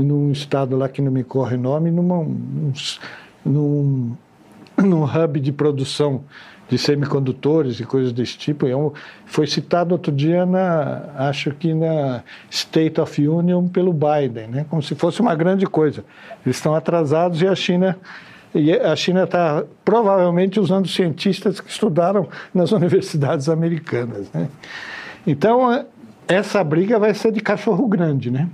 [0.03, 2.27] num estado lá que não me corre nome, numa,
[3.45, 4.17] num,
[4.77, 6.23] num hub de produção
[6.69, 8.67] de semicondutores e coisas desse tipo.
[8.67, 8.73] É
[9.25, 14.67] foi citado outro dia na, acho que na State of Union pelo Biden, né?
[14.69, 16.05] como se fosse uma grande coisa.
[16.45, 17.97] Eles estão atrasados e a China
[18.55, 24.31] e a China está provavelmente usando cientistas que estudaram nas universidades americanas.
[24.33, 24.49] Né?
[25.27, 25.87] Então
[26.27, 28.49] essa briga vai ser de cachorro grande, né?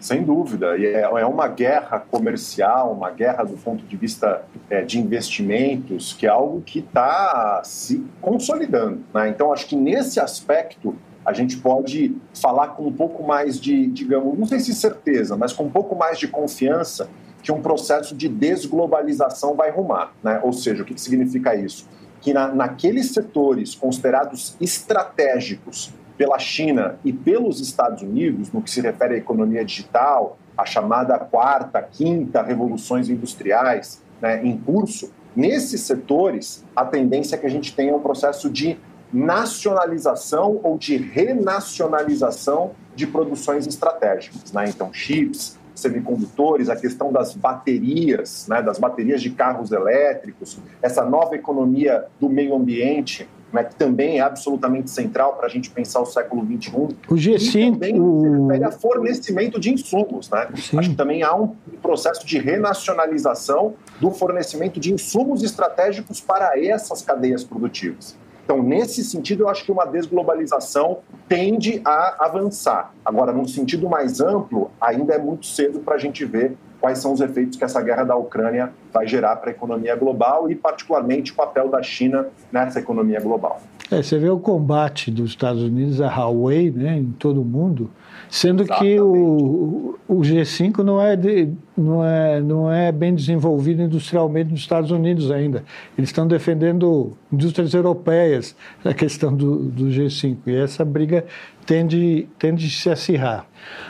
[0.00, 4.82] Sem dúvida, e é, é uma guerra comercial, uma guerra do ponto de vista é,
[4.82, 9.00] de investimentos, que é algo que está se consolidando.
[9.12, 9.28] Né?
[9.28, 10.94] Então, acho que nesse aspecto
[11.24, 15.52] a gente pode falar com um pouco mais de, digamos, não sei se certeza, mas
[15.52, 17.10] com um pouco mais de confiança
[17.42, 20.12] que um processo de desglobalização vai rumar.
[20.22, 20.40] Né?
[20.42, 21.88] Ou seja, o que, significa isso?
[22.20, 28.80] Que na, naqueles setores considerados estratégicos pela China e pelos Estados Unidos, no que se
[28.80, 36.64] refere à economia digital, a chamada quarta, quinta revoluções industriais né, em curso, nesses setores,
[36.74, 38.76] a tendência é que a gente tenha um processo de
[39.12, 44.52] nacionalização ou de renacionalização de produções estratégicas.
[44.52, 44.64] Né?
[44.68, 51.36] Então, chips, semicondutores, a questão das baterias, né, das baterias de carros elétricos, essa nova
[51.36, 56.06] economia do meio ambiente né, que também é absolutamente central para a gente pensar o
[56.06, 56.70] século XXI.
[57.08, 57.54] O G5...
[57.54, 58.46] E também o...
[58.46, 60.30] refere a fornecimento de insumos.
[60.30, 60.48] Né?
[60.52, 67.02] Acho que também há um processo de renacionalização do fornecimento de insumos estratégicos para essas
[67.02, 68.16] cadeias produtivas.
[68.44, 72.94] Então, nesse sentido, eu acho que uma desglobalização tende a avançar.
[73.04, 77.12] Agora, num sentido mais amplo, ainda é muito cedo para a gente ver quais são
[77.12, 81.32] os efeitos que essa guerra da Ucrânia vai gerar para a economia global e, particularmente,
[81.32, 83.60] o papel da China nessa economia global.
[83.90, 87.90] É, você vê o combate dos Estados Unidos a Huawei né, em todo o mundo,
[88.28, 88.94] sendo Exatamente.
[88.94, 94.60] que o, o G5 não é, de, não, é, não é bem desenvolvido industrialmente nos
[94.60, 95.64] Estados Unidos ainda.
[95.96, 98.54] Eles estão defendendo indústrias europeias
[98.84, 101.24] na questão do, do G5, e essa briga
[101.64, 103.46] tende, tende a se acirrar.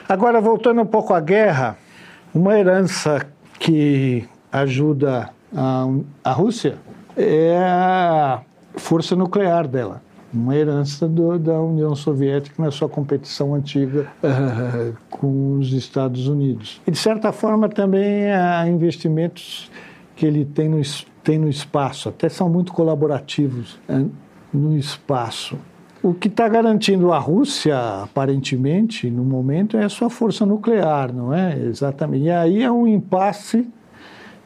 [0.09, 1.77] Agora, voltando um pouco à guerra,
[2.35, 3.27] uma herança
[3.59, 5.87] que ajuda A,
[6.25, 6.77] a Rússia
[7.17, 8.43] é a
[8.77, 10.03] força nuclear dela,
[10.33, 16.81] uma herança do, da União Soviética na sua competição antiga uh, com os Estados Unidos.
[16.87, 19.71] E, de certa forma, também há investimentos
[20.15, 20.81] que ele tem no,
[21.25, 24.11] tem no espaço, até são muito colaborativos uh,
[24.53, 25.59] no espaço.
[26.01, 31.35] O que está garantindo a Rússia, aparentemente, no momento, é a sua força nuclear, não
[31.35, 31.59] é?
[31.59, 32.25] Exatamente.
[32.25, 33.69] E aí é um impasse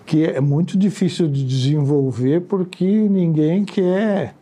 [0.07, 4.35] que é muito difícil de desenvolver porque ninguém quer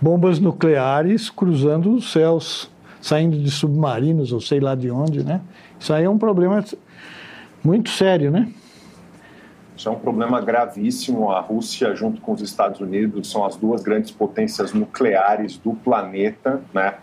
[0.00, 2.70] bombas nucleares cruzando os céus,
[3.00, 5.40] saindo de submarinos ou sei lá de onde, né?
[5.80, 6.62] Isso aí é um problema
[7.64, 8.48] muito sério, né?
[9.76, 11.30] Isso é um problema gravíssimo.
[11.30, 16.62] A Rússia, junto com os Estados Unidos, são as duas grandes potências nucleares do planeta,
[16.72, 16.94] né?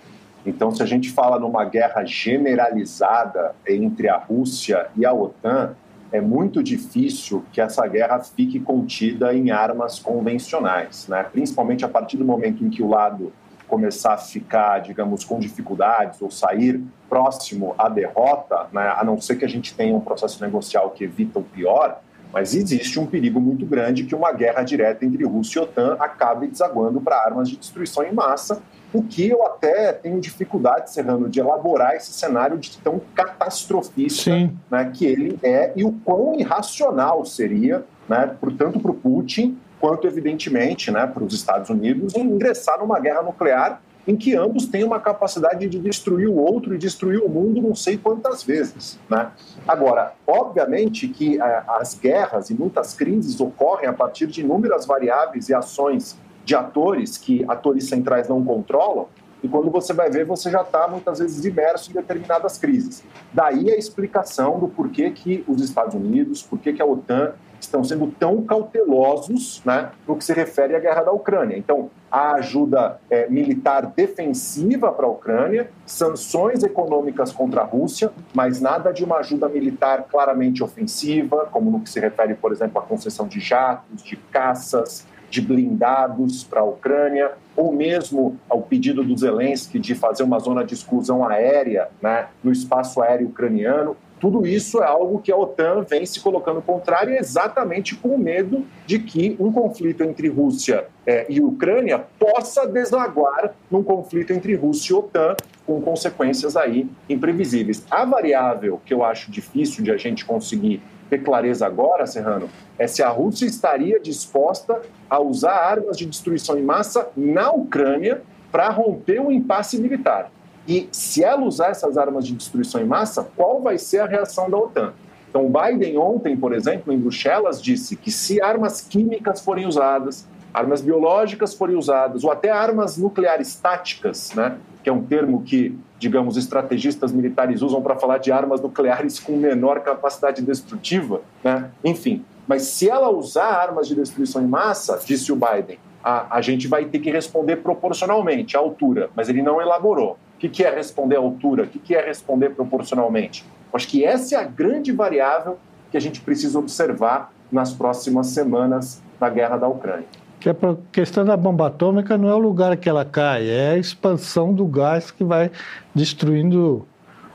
[0.46, 5.76] Então, se a gente fala numa guerra generalizada entre a Rússia e a OTAN,
[6.12, 11.24] é muito difícil que essa guerra fique contida em armas convencionais, né?
[11.24, 13.32] Principalmente a partir do momento em que o lado
[13.68, 18.94] começar a ficar, digamos, com dificuldades ou sair próximo à derrota, né?
[18.98, 22.02] A não ser que a gente tenha um processo negocial que evita o pior,
[22.34, 26.48] mas existe um perigo muito grande que uma guerra direta entre Rússia e OTAN acabe
[26.48, 28.62] desaguando para armas de destruição em massa,
[28.94, 34.32] o que eu até tenho dificuldade, Serrano, de elaborar esse cenário de tão catastrofista
[34.70, 40.06] né, que ele é e o quão irracional seria, né, tanto para o Putin quanto,
[40.06, 45.00] evidentemente, né, para os Estados Unidos, ingressar numa guerra nuclear em que ambos têm uma
[45.00, 49.00] capacidade de destruir o outro e destruir o mundo não sei quantas vezes.
[49.10, 49.32] Né?
[49.68, 55.50] Agora, obviamente que é, as guerras e muitas crises ocorrem a partir de inúmeras variáveis
[55.50, 59.08] e ações de atores que atores centrais não controlam,
[59.44, 63.04] e quando você vai ver, você já está muitas vezes imerso em determinadas crises.
[63.34, 68.08] Daí a explicação do porquê que os Estados Unidos, porquê que a OTAN estão sendo
[68.20, 71.58] tão cautelosos né, no que se refere à guerra da Ucrânia.
[71.58, 78.60] Então, a ajuda é, militar defensiva para a Ucrânia, sanções econômicas contra a Rússia, mas
[78.60, 82.82] nada de uma ajuda militar claramente ofensiva, como no que se refere, por exemplo, à
[82.82, 89.18] concessão de jatos, de caças, de blindados para a Ucrânia, ou mesmo ao pedido do
[89.18, 93.96] Zelensky de fazer uma zona de exclusão aérea né, no espaço aéreo ucraniano.
[94.22, 99.00] Tudo isso é algo que a OTAN vem se colocando contrário exatamente com medo de
[99.00, 104.96] que um conflito entre Rússia é, e Ucrânia possa desaguar num conflito entre Rússia e
[104.96, 107.84] OTAN, com consequências aí imprevisíveis.
[107.90, 112.48] A variável que eu acho difícil de a gente conseguir ter clareza agora, Serrano,
[112.78, 118.22] é se a Rússia estaria disposta a usar armas de destruição em massa na Ucrânia
[118.52, 120.32] para romper o um impasse militar.
[120.68, 124.50] E se ela usar essas armas de destruição em massa, qual vai ser a reação
[124.50, 124.94] da OTAN?
[125.30, 130.82] Então, Biden ontem, por exemplo, em Bruxelas, disse que se armas químicas forem usadas, armas
[130.82, 136.36] biológicas forem usadas, ou até armas nucleares táticas, né, que é um termo que, digamos,
[136.36, 142.26] estrategistas militares usam para falar de armas nucleares com menor capacidade destrutiva, né, enfim.
[142.46, 146.68] Mas se ela usar armas de destruição em massa, disse o Biden, a, a gente
[146.68, 151.18] vai ter que responder proporcionalmente à altura, mas ele não elaborou que, que é responder
[151.18, 151.64] à altura?
[151.64, 153.46] O que, é responder proporcionalmente?
[153.72, 155.60] Acho que essa é a grande variável
[155.92, 160.08] que a gente precisa observar nas próximas semanas da guerra da Ucrânia.
[160.40, 160.56] Que a
[160.92, 164.66] questão da bomba atômica não é o lugar que ela cai, é a expansão do
[164.66, 165.52] gás que vai
[165.94, 166.88] destruindo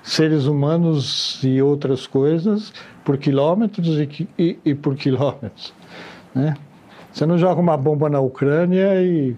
[0.03, 2.73] seres humanos e outras coisas
[3.05, 5.73] por quilômetros e, e, e por quilômetros.
[6.35, 6.57] Né?
[7.13, 9.37] Você não joga uma bomba na Ucrânia e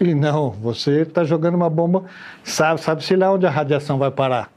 [0.00, 2.04] e não, você está jogando uma bomba,
[2.44, 4.50] sabe, sabe-se lá onde a radiação vai parar.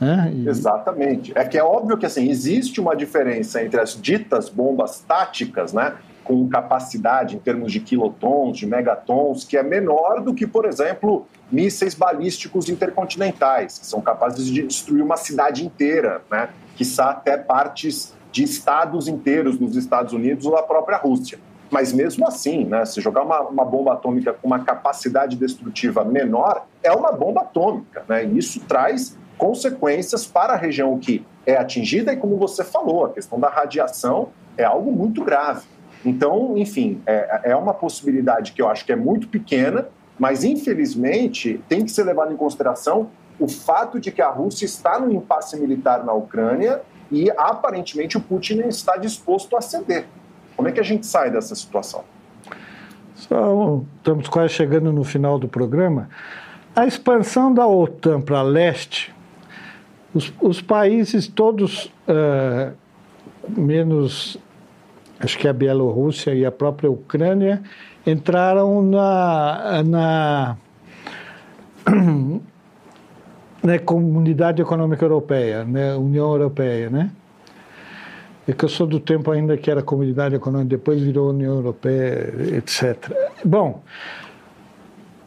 [0.00, 0.32] Né?
[0.34, 0.48] E...
[0.48, 1.32] Exatamente.
[1.34, 5.94] É que é óbvio que assim, existe uma diferença entre as ditas bombas táticas, né?
[6.24, 11.26] com capacidade em termos de quilotons, de megatons, que é menor do que, por exemplo,
[11.50, 16.50] mísseis balísticos intercontinentais, que são capazes de destruir uma cidade inteira, né?
[16.76, 21.38] quiçá até partes de estados inteiros dos Estados Unidos ou da própria Rússia.
[21.70, 26.66] Mas mesmo assim, né, se jogar uma, uma, bomba atômica com uma capacidade destrutiva menor,
[26.82, 28.04] é uma bomba atômica.
[28.08, 28.24] Né?
[28.24, 33.10] E isso traz consequências para a região que é atingida, e como você falou, a
[33.10, 35.62] questão da radiação é algo muito grave.
[36.04, 41.62] Então, enfim, é, é uma possibilidade que eu acho que é muito pequena, mas infelizmente
[41.68, 43.08] tem que ser levado em consideração
[43.38, 48.20] o fato de que a Rússia está no impasse militar na Ucrânia e aparentemente o
[48.20, 50.06] Putin está disposto a ceder.
[50.60, 52.04] Como é que a gente sai dessa situação?
[53.14, 56.10] Só, estamos quase chegando no final do programa.
[56.76, 59.10] A expansão da OTAN para leste,
[60.12, 62.76] os, os países todos uh,
[63.48, 64.38] menos
[65.18, 67.62] acho que a Bielorrússia e a própria Ucrânia,
[68.06, 70.56] entraram na, na,
[73.64, 77.10] na Comunidade Econômica Europeia, né, União Europeia, né?
[78.50, 82.34] É que eu sou do tempo ainda que era Comunidade Econômica, depois virou União Europeia,
[82.56, 83.12] etc.
[83.44, 83.80] Bom,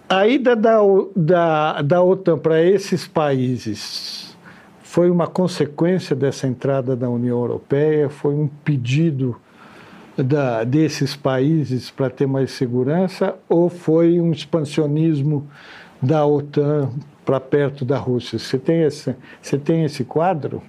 [0.10, 0.80] a ida da,
[1.16, 4.36] da, da OTAN para esses países
[4.84, 9.38] foi uma consequência dessa entrada da União Europeia, foi um pedido
[10.18, 15.48] da, desses países para ter mais segurança ou foi um expansionismo
[16.02, 16.92] da OTAN
[17.24, 18.38] para perto da Rússia?
[18.38, 20.62] Você tem esse, você tem esse quadro?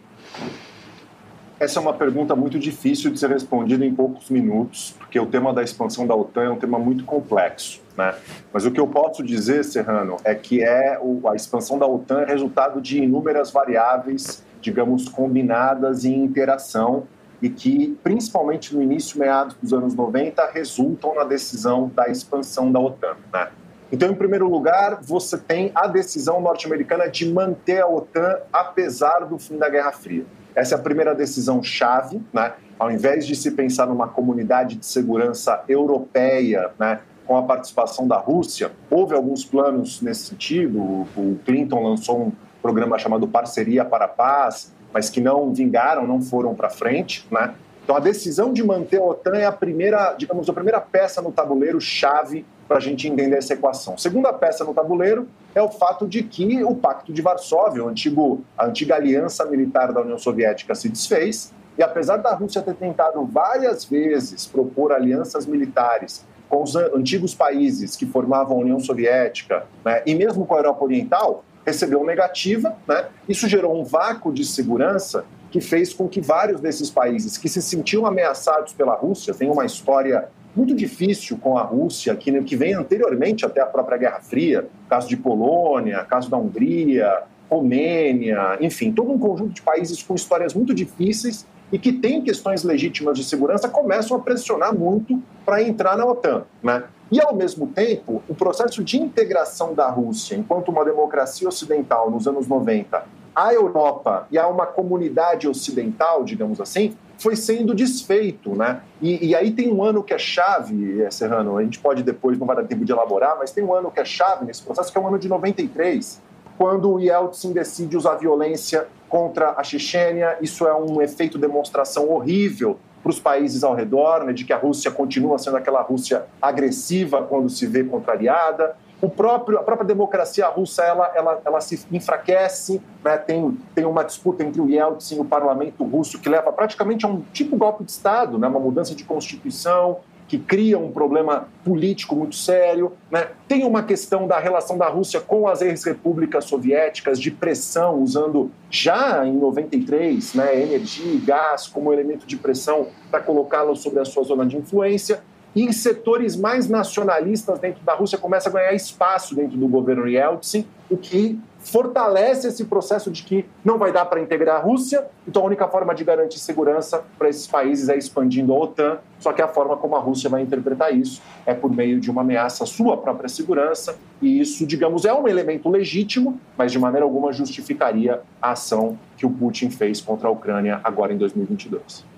[1.65, 5.51] Essa é uma pergunta muito difícil de ser respondida em poucos minutos, porque o tema
[5.51, 7.81] da expansão da OTAN é um tema muito complexo.
[7.97, 8.15] Né?
[8.53, 12.21] Mas o que eu posso dizer, Serrano, é que é o, a expansão da OTAN
[12.21, 17.05] é resultado de inúmeras variáveis, digamos, combinadas em interação
[17.41, 22.79] e que, principalmente no início, meados dos anos 90, resultam na decisão da expansão da
[22.79, 23.17] OTAN.
[23.33, 23.49] Né?
[23.91, 29.39] Então, em primeiro lugar, você tem a decisão norte-americana de manter a OTAN apesar do
[29.39, 30.27] fim da Guerra Fria.
[30.55, 32.53] Essa é a primeira decisão chave, né?
[32.79, 38.17] Ao invés de se pensar numa comunidade de segurança europeia, né, com a participação da
[38.17, 40.81] Rússia, houve alguns planos nesse sentido.
[41.17, 46.21] O Clinton lançou um programa chamado Parceria para a Paz, mas que não vingaram, não
[46.21, 47.55] foram para frente, né?
[47.83, 51.31] Então a decisão de manter a OTAN é a primeira, digamos, a primeira peça no
[51.31, 53.97] tabuleiro chave para a gente entender essa equação.
[53.99, 58.43] Segunda peça no tabuleiro é o fato de que o Pacto de Varsóvia, o antigo,
[58.57, 61.53] a antiga aliança militar da União Soviética, se desfez.
[61.77, 67.97] E apesar da Rússia ter tentado várias vezes propor alianças militares com os antigos países
[67.97, 72.77] que formavam a União Soviética, né, e mesmo com a Europa Oriental, recebeu negativa.
[72.87, 73.07] Né?
[73.29, 77.63] Isso gerou um vácuo de segurança que fez com que vários desses países que se
[77.63, 82.75] sentiam ameaçados pela Rússia, tem uma história muito difícil com a Rússia, que, que vem
[82.75, 89.11] anteriormente até a própria Guerra Fria, caso de Polônia, caso da Hungria, Romênia, enfim, todo
[89.11, 93.69] um conjunto de países com histórias muito difíceis e que têm questões legítimas de segurança
[93.69, 96.45] começam a pressionar muito para entrar na OTAN.
[96.63, 96.85] Né?
[97.11, 102.27] E, ao mesmo tempo, o processo de integração da Rússia enquanto uma democracia ocidental nos
[102.27, 108.81] anos 90 à Europa e a uma comunidade ocidental, digamos assim, foi sendo desfeito, né?
[109.01, 112.39] E, e, aí tem um ano que é chave, eh, Serrano, a gente pode depois,
[112.39, 114.91] não vai dar tempo de elaborar, mas tem um ano que é chave nesse processo,
[114.93, 116.21] que é o ano de 93,
[116.59, 120.39] quando o Yeltsin decide usar violência contra a Chechênia.
[120.41, 124.57] Isso é um efeito demonstração horrível para os países ao redor, né, de que a
[124.57, 130.47] Rússia continua sendo aquela Rússia agressiva quando se vê contrariada o próprio, a própria democracia
[130.49, 133.17] russa ela, ela, ela se enfraquece, né?
[133.19, 137.09] tem, tem uma disputa entre o Yeltsin e o parlamento russo que leva praticamente a
[137.09, 138.49] um tipo golpe de Estado, né?
[138.49, 142.93] uma mudança de constituição, que cria um problema político muito sério.
[143.11, 143.29] Né?
[143.47, 149.27] Tem uma questão da relação da Rússia com as ex-repúblicas soviéticas, de pressão, usando já
[149.27, 154.25] em 93 né, energia e gás como elemento de pressão para colocá-lo sobre a sua
[154.25, 155.23] zona de influência
[155.63, 160.67] em setores mais nacionalistas dentro da Rússia começa a ganhar espaço dentro do governo Yeltsin,
[160.91, 165.43] o que fortalece esse processo de que não vai dar para integrar a Rússia, então
[165.43, 169.41] a única forma de garantir segurança para esses países é expandindo a OTAN, só que
[169.41, 172.67] a forma como a Rússia vai interpretar isso é por meio de uma ameaça à
[172.67, 178.21] sua própria segurança, e isso, digamos, é um elemento legítimo, mas de maneira alguma justificaria
[178.43, 182.14] a ação que o Putin fez contra a Ucrânia agora em 2022.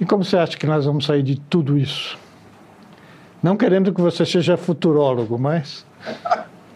[0.00, 2.18] E como você acha que nós vamos sair de tudo isso?
[3.42, 5.84] Não querendo que você seja futurólogo, mas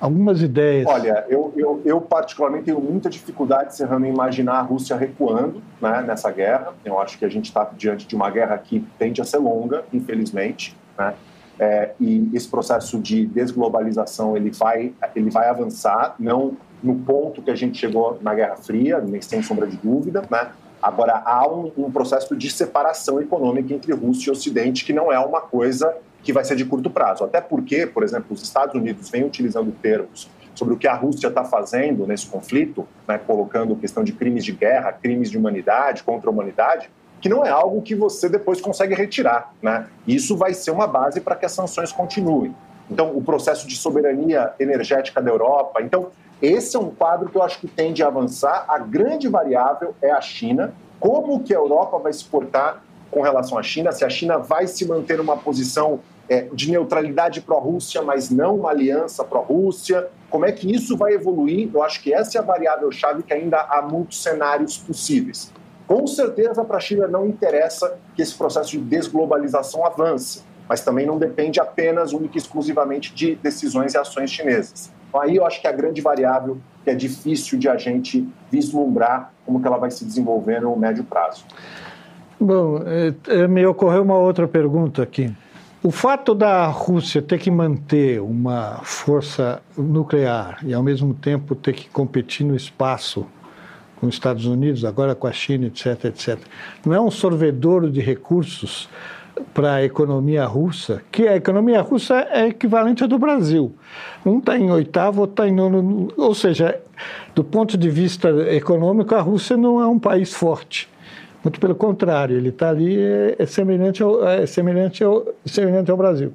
[0.01, 0.87] algumas ideias.
[0.89, 6.03] Olha, eu, eu, eu particularmente tenho muita dificuldade, Serrano, em imaginar a Rússia recuando né,
[6.03, 6.73] nessa guerra.
[6.85, 9.85] Eu acho que a gente está diante de uma guerra que tende a ser longa,
[9.93, 10.77] infelizmente.
[10.99, 11.15] Né?
[11.59, 17.51] É, e esse processo de desglobalização ele vai, ele vai avançar, não no ponto que
[17.51, 20.49] a gente chegou na Guerra Fria, nem sem sombra de dúvida, né?
[20.83, 25.19] Agora, há um, um, processo de separação econômica entre Rússia e Ocidente que não é
[25.19, 27.23] uma coisa que vai ser de curto prazo.
[27.23, 31.29] Até porque, por exemplo, os Estados Unidos vêm utilizando termos sobre o que a Rússia
[31.29, 36.29] está fazendo nesse conflito, né, colocando questão de crimes de guerra, crimes de humanidade, contra
[36.29, 39.55] a humanidade, que não é algo que você depois consegue retirar.
[39.63, 39.87] Né?
[40.07, 42.55] Isso vai ser uma base para que as sanções continuem.
[42.91, 45.81] Então, o processo de soberania energética da Europa.
[45.81, 46.11] Então,
[46.43, 48.65] esse é um quadro que eu acho que tende a avançar.
[48.67, 50.75] A grande variável é a China.
[50.99, 52.83] Como que a Europa vai se portar
[53.13, 53.93] com relação à China?
[53.93, 58.71] Se a China vai se manter numa posição é, de neutralidade pró-Rússia, mas não uma
[58.71, 60.09] aliança pró-Rússia?
[60.29, 61.71] Como é que isso vai evoluir?
[61.73, 65.53] Eu acho que essa é a variável-chave que ainda há muitos cenários possíveis.
[65.87, 71.07] Com certeza, para a China não interessa que esse processo de desglobalização avance, mas também
[71.07, 74.91] não depende apenas, única e exclusivamente, de decisões e ações chinesas.
[75.21, 79.33] Aí eu acho que é a grande variável que é difícil de a gente vislumbrar
[79.45, 81.45] como que ela vai se desenvolver no médio prazo.
[82.41, 85.33] Bom, é, me ocorreu uma outra pergunta aqui.
[85.83, 91.73] O fato da Rússia ter que manter uma força nuclear e, ao mesmo tempo, ter
[91.73, 93.27] que competir no espaço
[93.97, 96.39] com os Estados Unidos, agora com a China, etc., etc.,
[96.85, 98.89] não é um sorvedouro de recursos
[99.55, 103.75] para a economia russa, que a economia russa é equivalente à do Brasil.
[104.25, 106.09] Um está em oitavo, outro está em nono.
[106.17, 106.81] Ou seja,
[107.35, 110.89] do ponto de vista econômico, a Rússia não é um país forte.
[111.43, 115.97] Muito pelo contrário, ele está ali, é, é, semelhante ao, é semelhante, ao, semelhante ao
[115.97, 116.33] Brasil.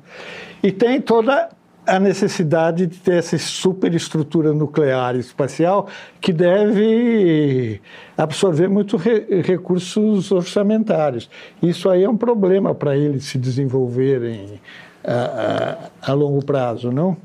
[0.61, 1.49] E tem toda
[1.87, 5.87] a necessidade de ter essa superestrutura nuclear espacial
[6.19, 7.81] que deve
[8.17, 11.29] absorver muitos re recursos orçamentários.
[11.63, 14.59] Isso aí é um problema para eles se desenvolverem
[15.03, 17.15] a, a, a longo prazo, não?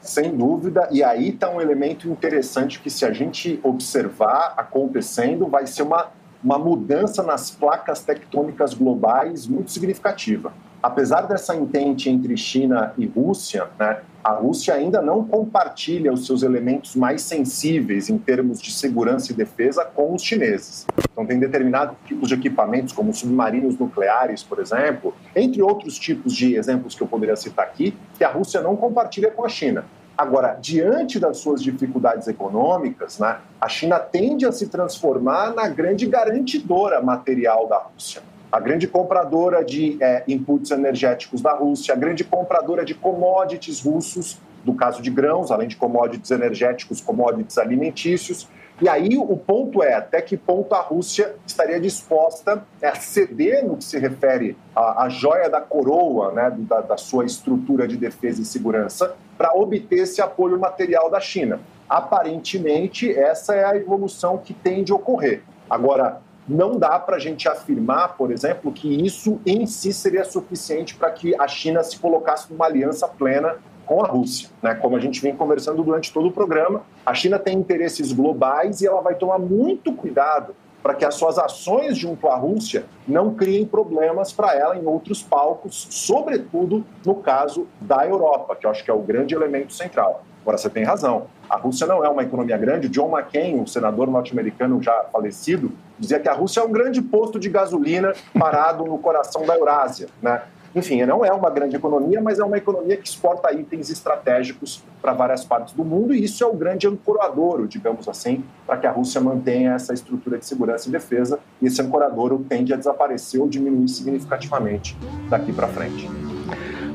[0.00, 5.66] Sem dúvida, e aí está um elemento interessante que, se a gente observar acontecendo, vai
[5.66, 6.06] ser uma,
[6.42, 10.50] uma mudança nas placas tectônicas globais muito significativa
[10.82, 16.42] apesar dessa entente entre China e Rússia, né, a Rússia ainda não compartilha os seus
[16.42, 20.86] elementos mais sensíveis em termos de segurança e defesa com os chineses.
[21.10, 26.54] Então, tem determinados tipos de equipamentos, como submarinos nucleares, por exemplo, entre outros tipos de
[26.56, 29.84] exemplos que eu poderia citar aqui, que a Rússia não compartilha com a China.
[30.16, 36.06] Agora, diante das suas dificuldades econômicas, né, a China tende a se transformar na grande
[36.06, 38.20] garantidora material da Rússia
[38.50, 44.38] a grande compradora de é, inputs energéticos da Rússia, a grande compradora de commodities russos,
[44.64, 48.48] do caso de grãos, além de commodities energéticos, commodities alimentícios.
[48.80, 53.76] E aí o ponto é até que ponto a Rússia estaria disposta a ceder no
[53.76, 58.40] que se refere à, à joia da coroa, né, da, da sua estrutura de defesa
[58.40, 61.60] e segurança, para obter esse apoio material da China.
[61.88, 65.42] Aparentemente, essa é a evolução que tende a ocorrer.
[65.68, 70.94] Agora, não dá para a gente afirmar, por exemplo, que isso em si seria suficiente
[70.94, 74.50] para que a China se colocasse numa aliança plena com a Rússia.
[74.62, 74.74] Né?
[74.74, 78.86] Como a gente vem conversando durante todo o programa, a China tem interesses globais e
[78.86, 83.66] ela vai tomar muito cuidado para que as suas ações junto à Rússia não criem
[83.66, 88.90] problemas para ela em outros palcos, sobretudo no caso da Europa, que eu acho que
[88.90, 90.22] é o grande elemento central.
[90.42, 91.26] Agora, você tem razão.
[91.50, 92.88] A Rússia não é uma economia grande.
[92.88, 97.38] John McCain, o senador norte-americano já falecido, dizia que a Rússia é um grande posto
[97.38, 100.08] de gasolina parado no coração da Eurásia.
[100.22, 100.40] Né?
[100.74, 105.12] Enfim, não é uma grande economia, mas é uma economia que exporta itens estratégicos para
[105.12, 108.90] várias partes do mundo, e isso é o grande ancoradouro, digamos assim, para que a
[108.90, 113.48] Rússia mantenha essa estrutura de segurança e defesa, e esse ancoradouro tende a desaparecer ou
[113.48, 114.96] diminuir significativamente
[115.28, 116.08] daqui para frente.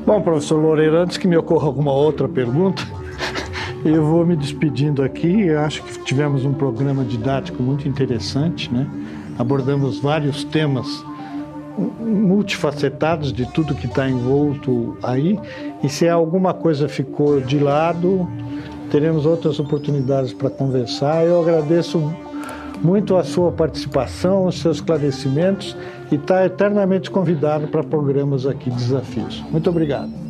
[0.06, 2.82] Bom, professor Loureiro, antes que me ocorra alguma outra pergunta,
[3.84, 5.42] eu vou me despedindo aqui.
[5.42, 8.86] Eu acho que tivemos um programa didático muito interessante, né?
[9.38, 11.04] Abordamos vários temas
[11.76, 15.38] multifacetados de tudo que está envolto aí.
[15.82, 18.28] E se alguma coisa ficou de lado,
[18.90, 21.26] teremos outras oportunidades para conversar.
[21.26, 22.14] Eu agradeço
[22.82, 25.76] muito a sua participação, os seus esclarecimentos
[26.10, 29.42] e está eternamente convidado para programas aqui Desafios.
[29.50, 30.23] Muito obrigado.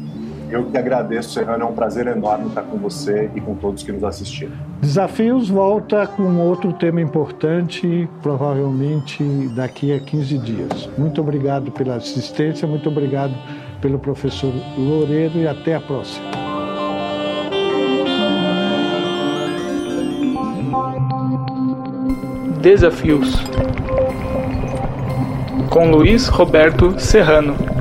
[0.51, 1.65] Eu que agradeço, Serrano.
[1.65, 4.53] É um prazer enorme estar com você e com todos que nos assistiram.
[4.81, 9.23] Desafios volta com outro tema importante, provavelmente
[9.55, 10.89] daqui a 15 dias.
[10.97, 13.35] Muito obrigado pela assistência, muito obrigado
[13.81, 16.25] pelo professor Loureiro e até a próxima.
[22.61, 23.35] Desafios
[25.69, 27.74] com Luiz Roberto Serrano.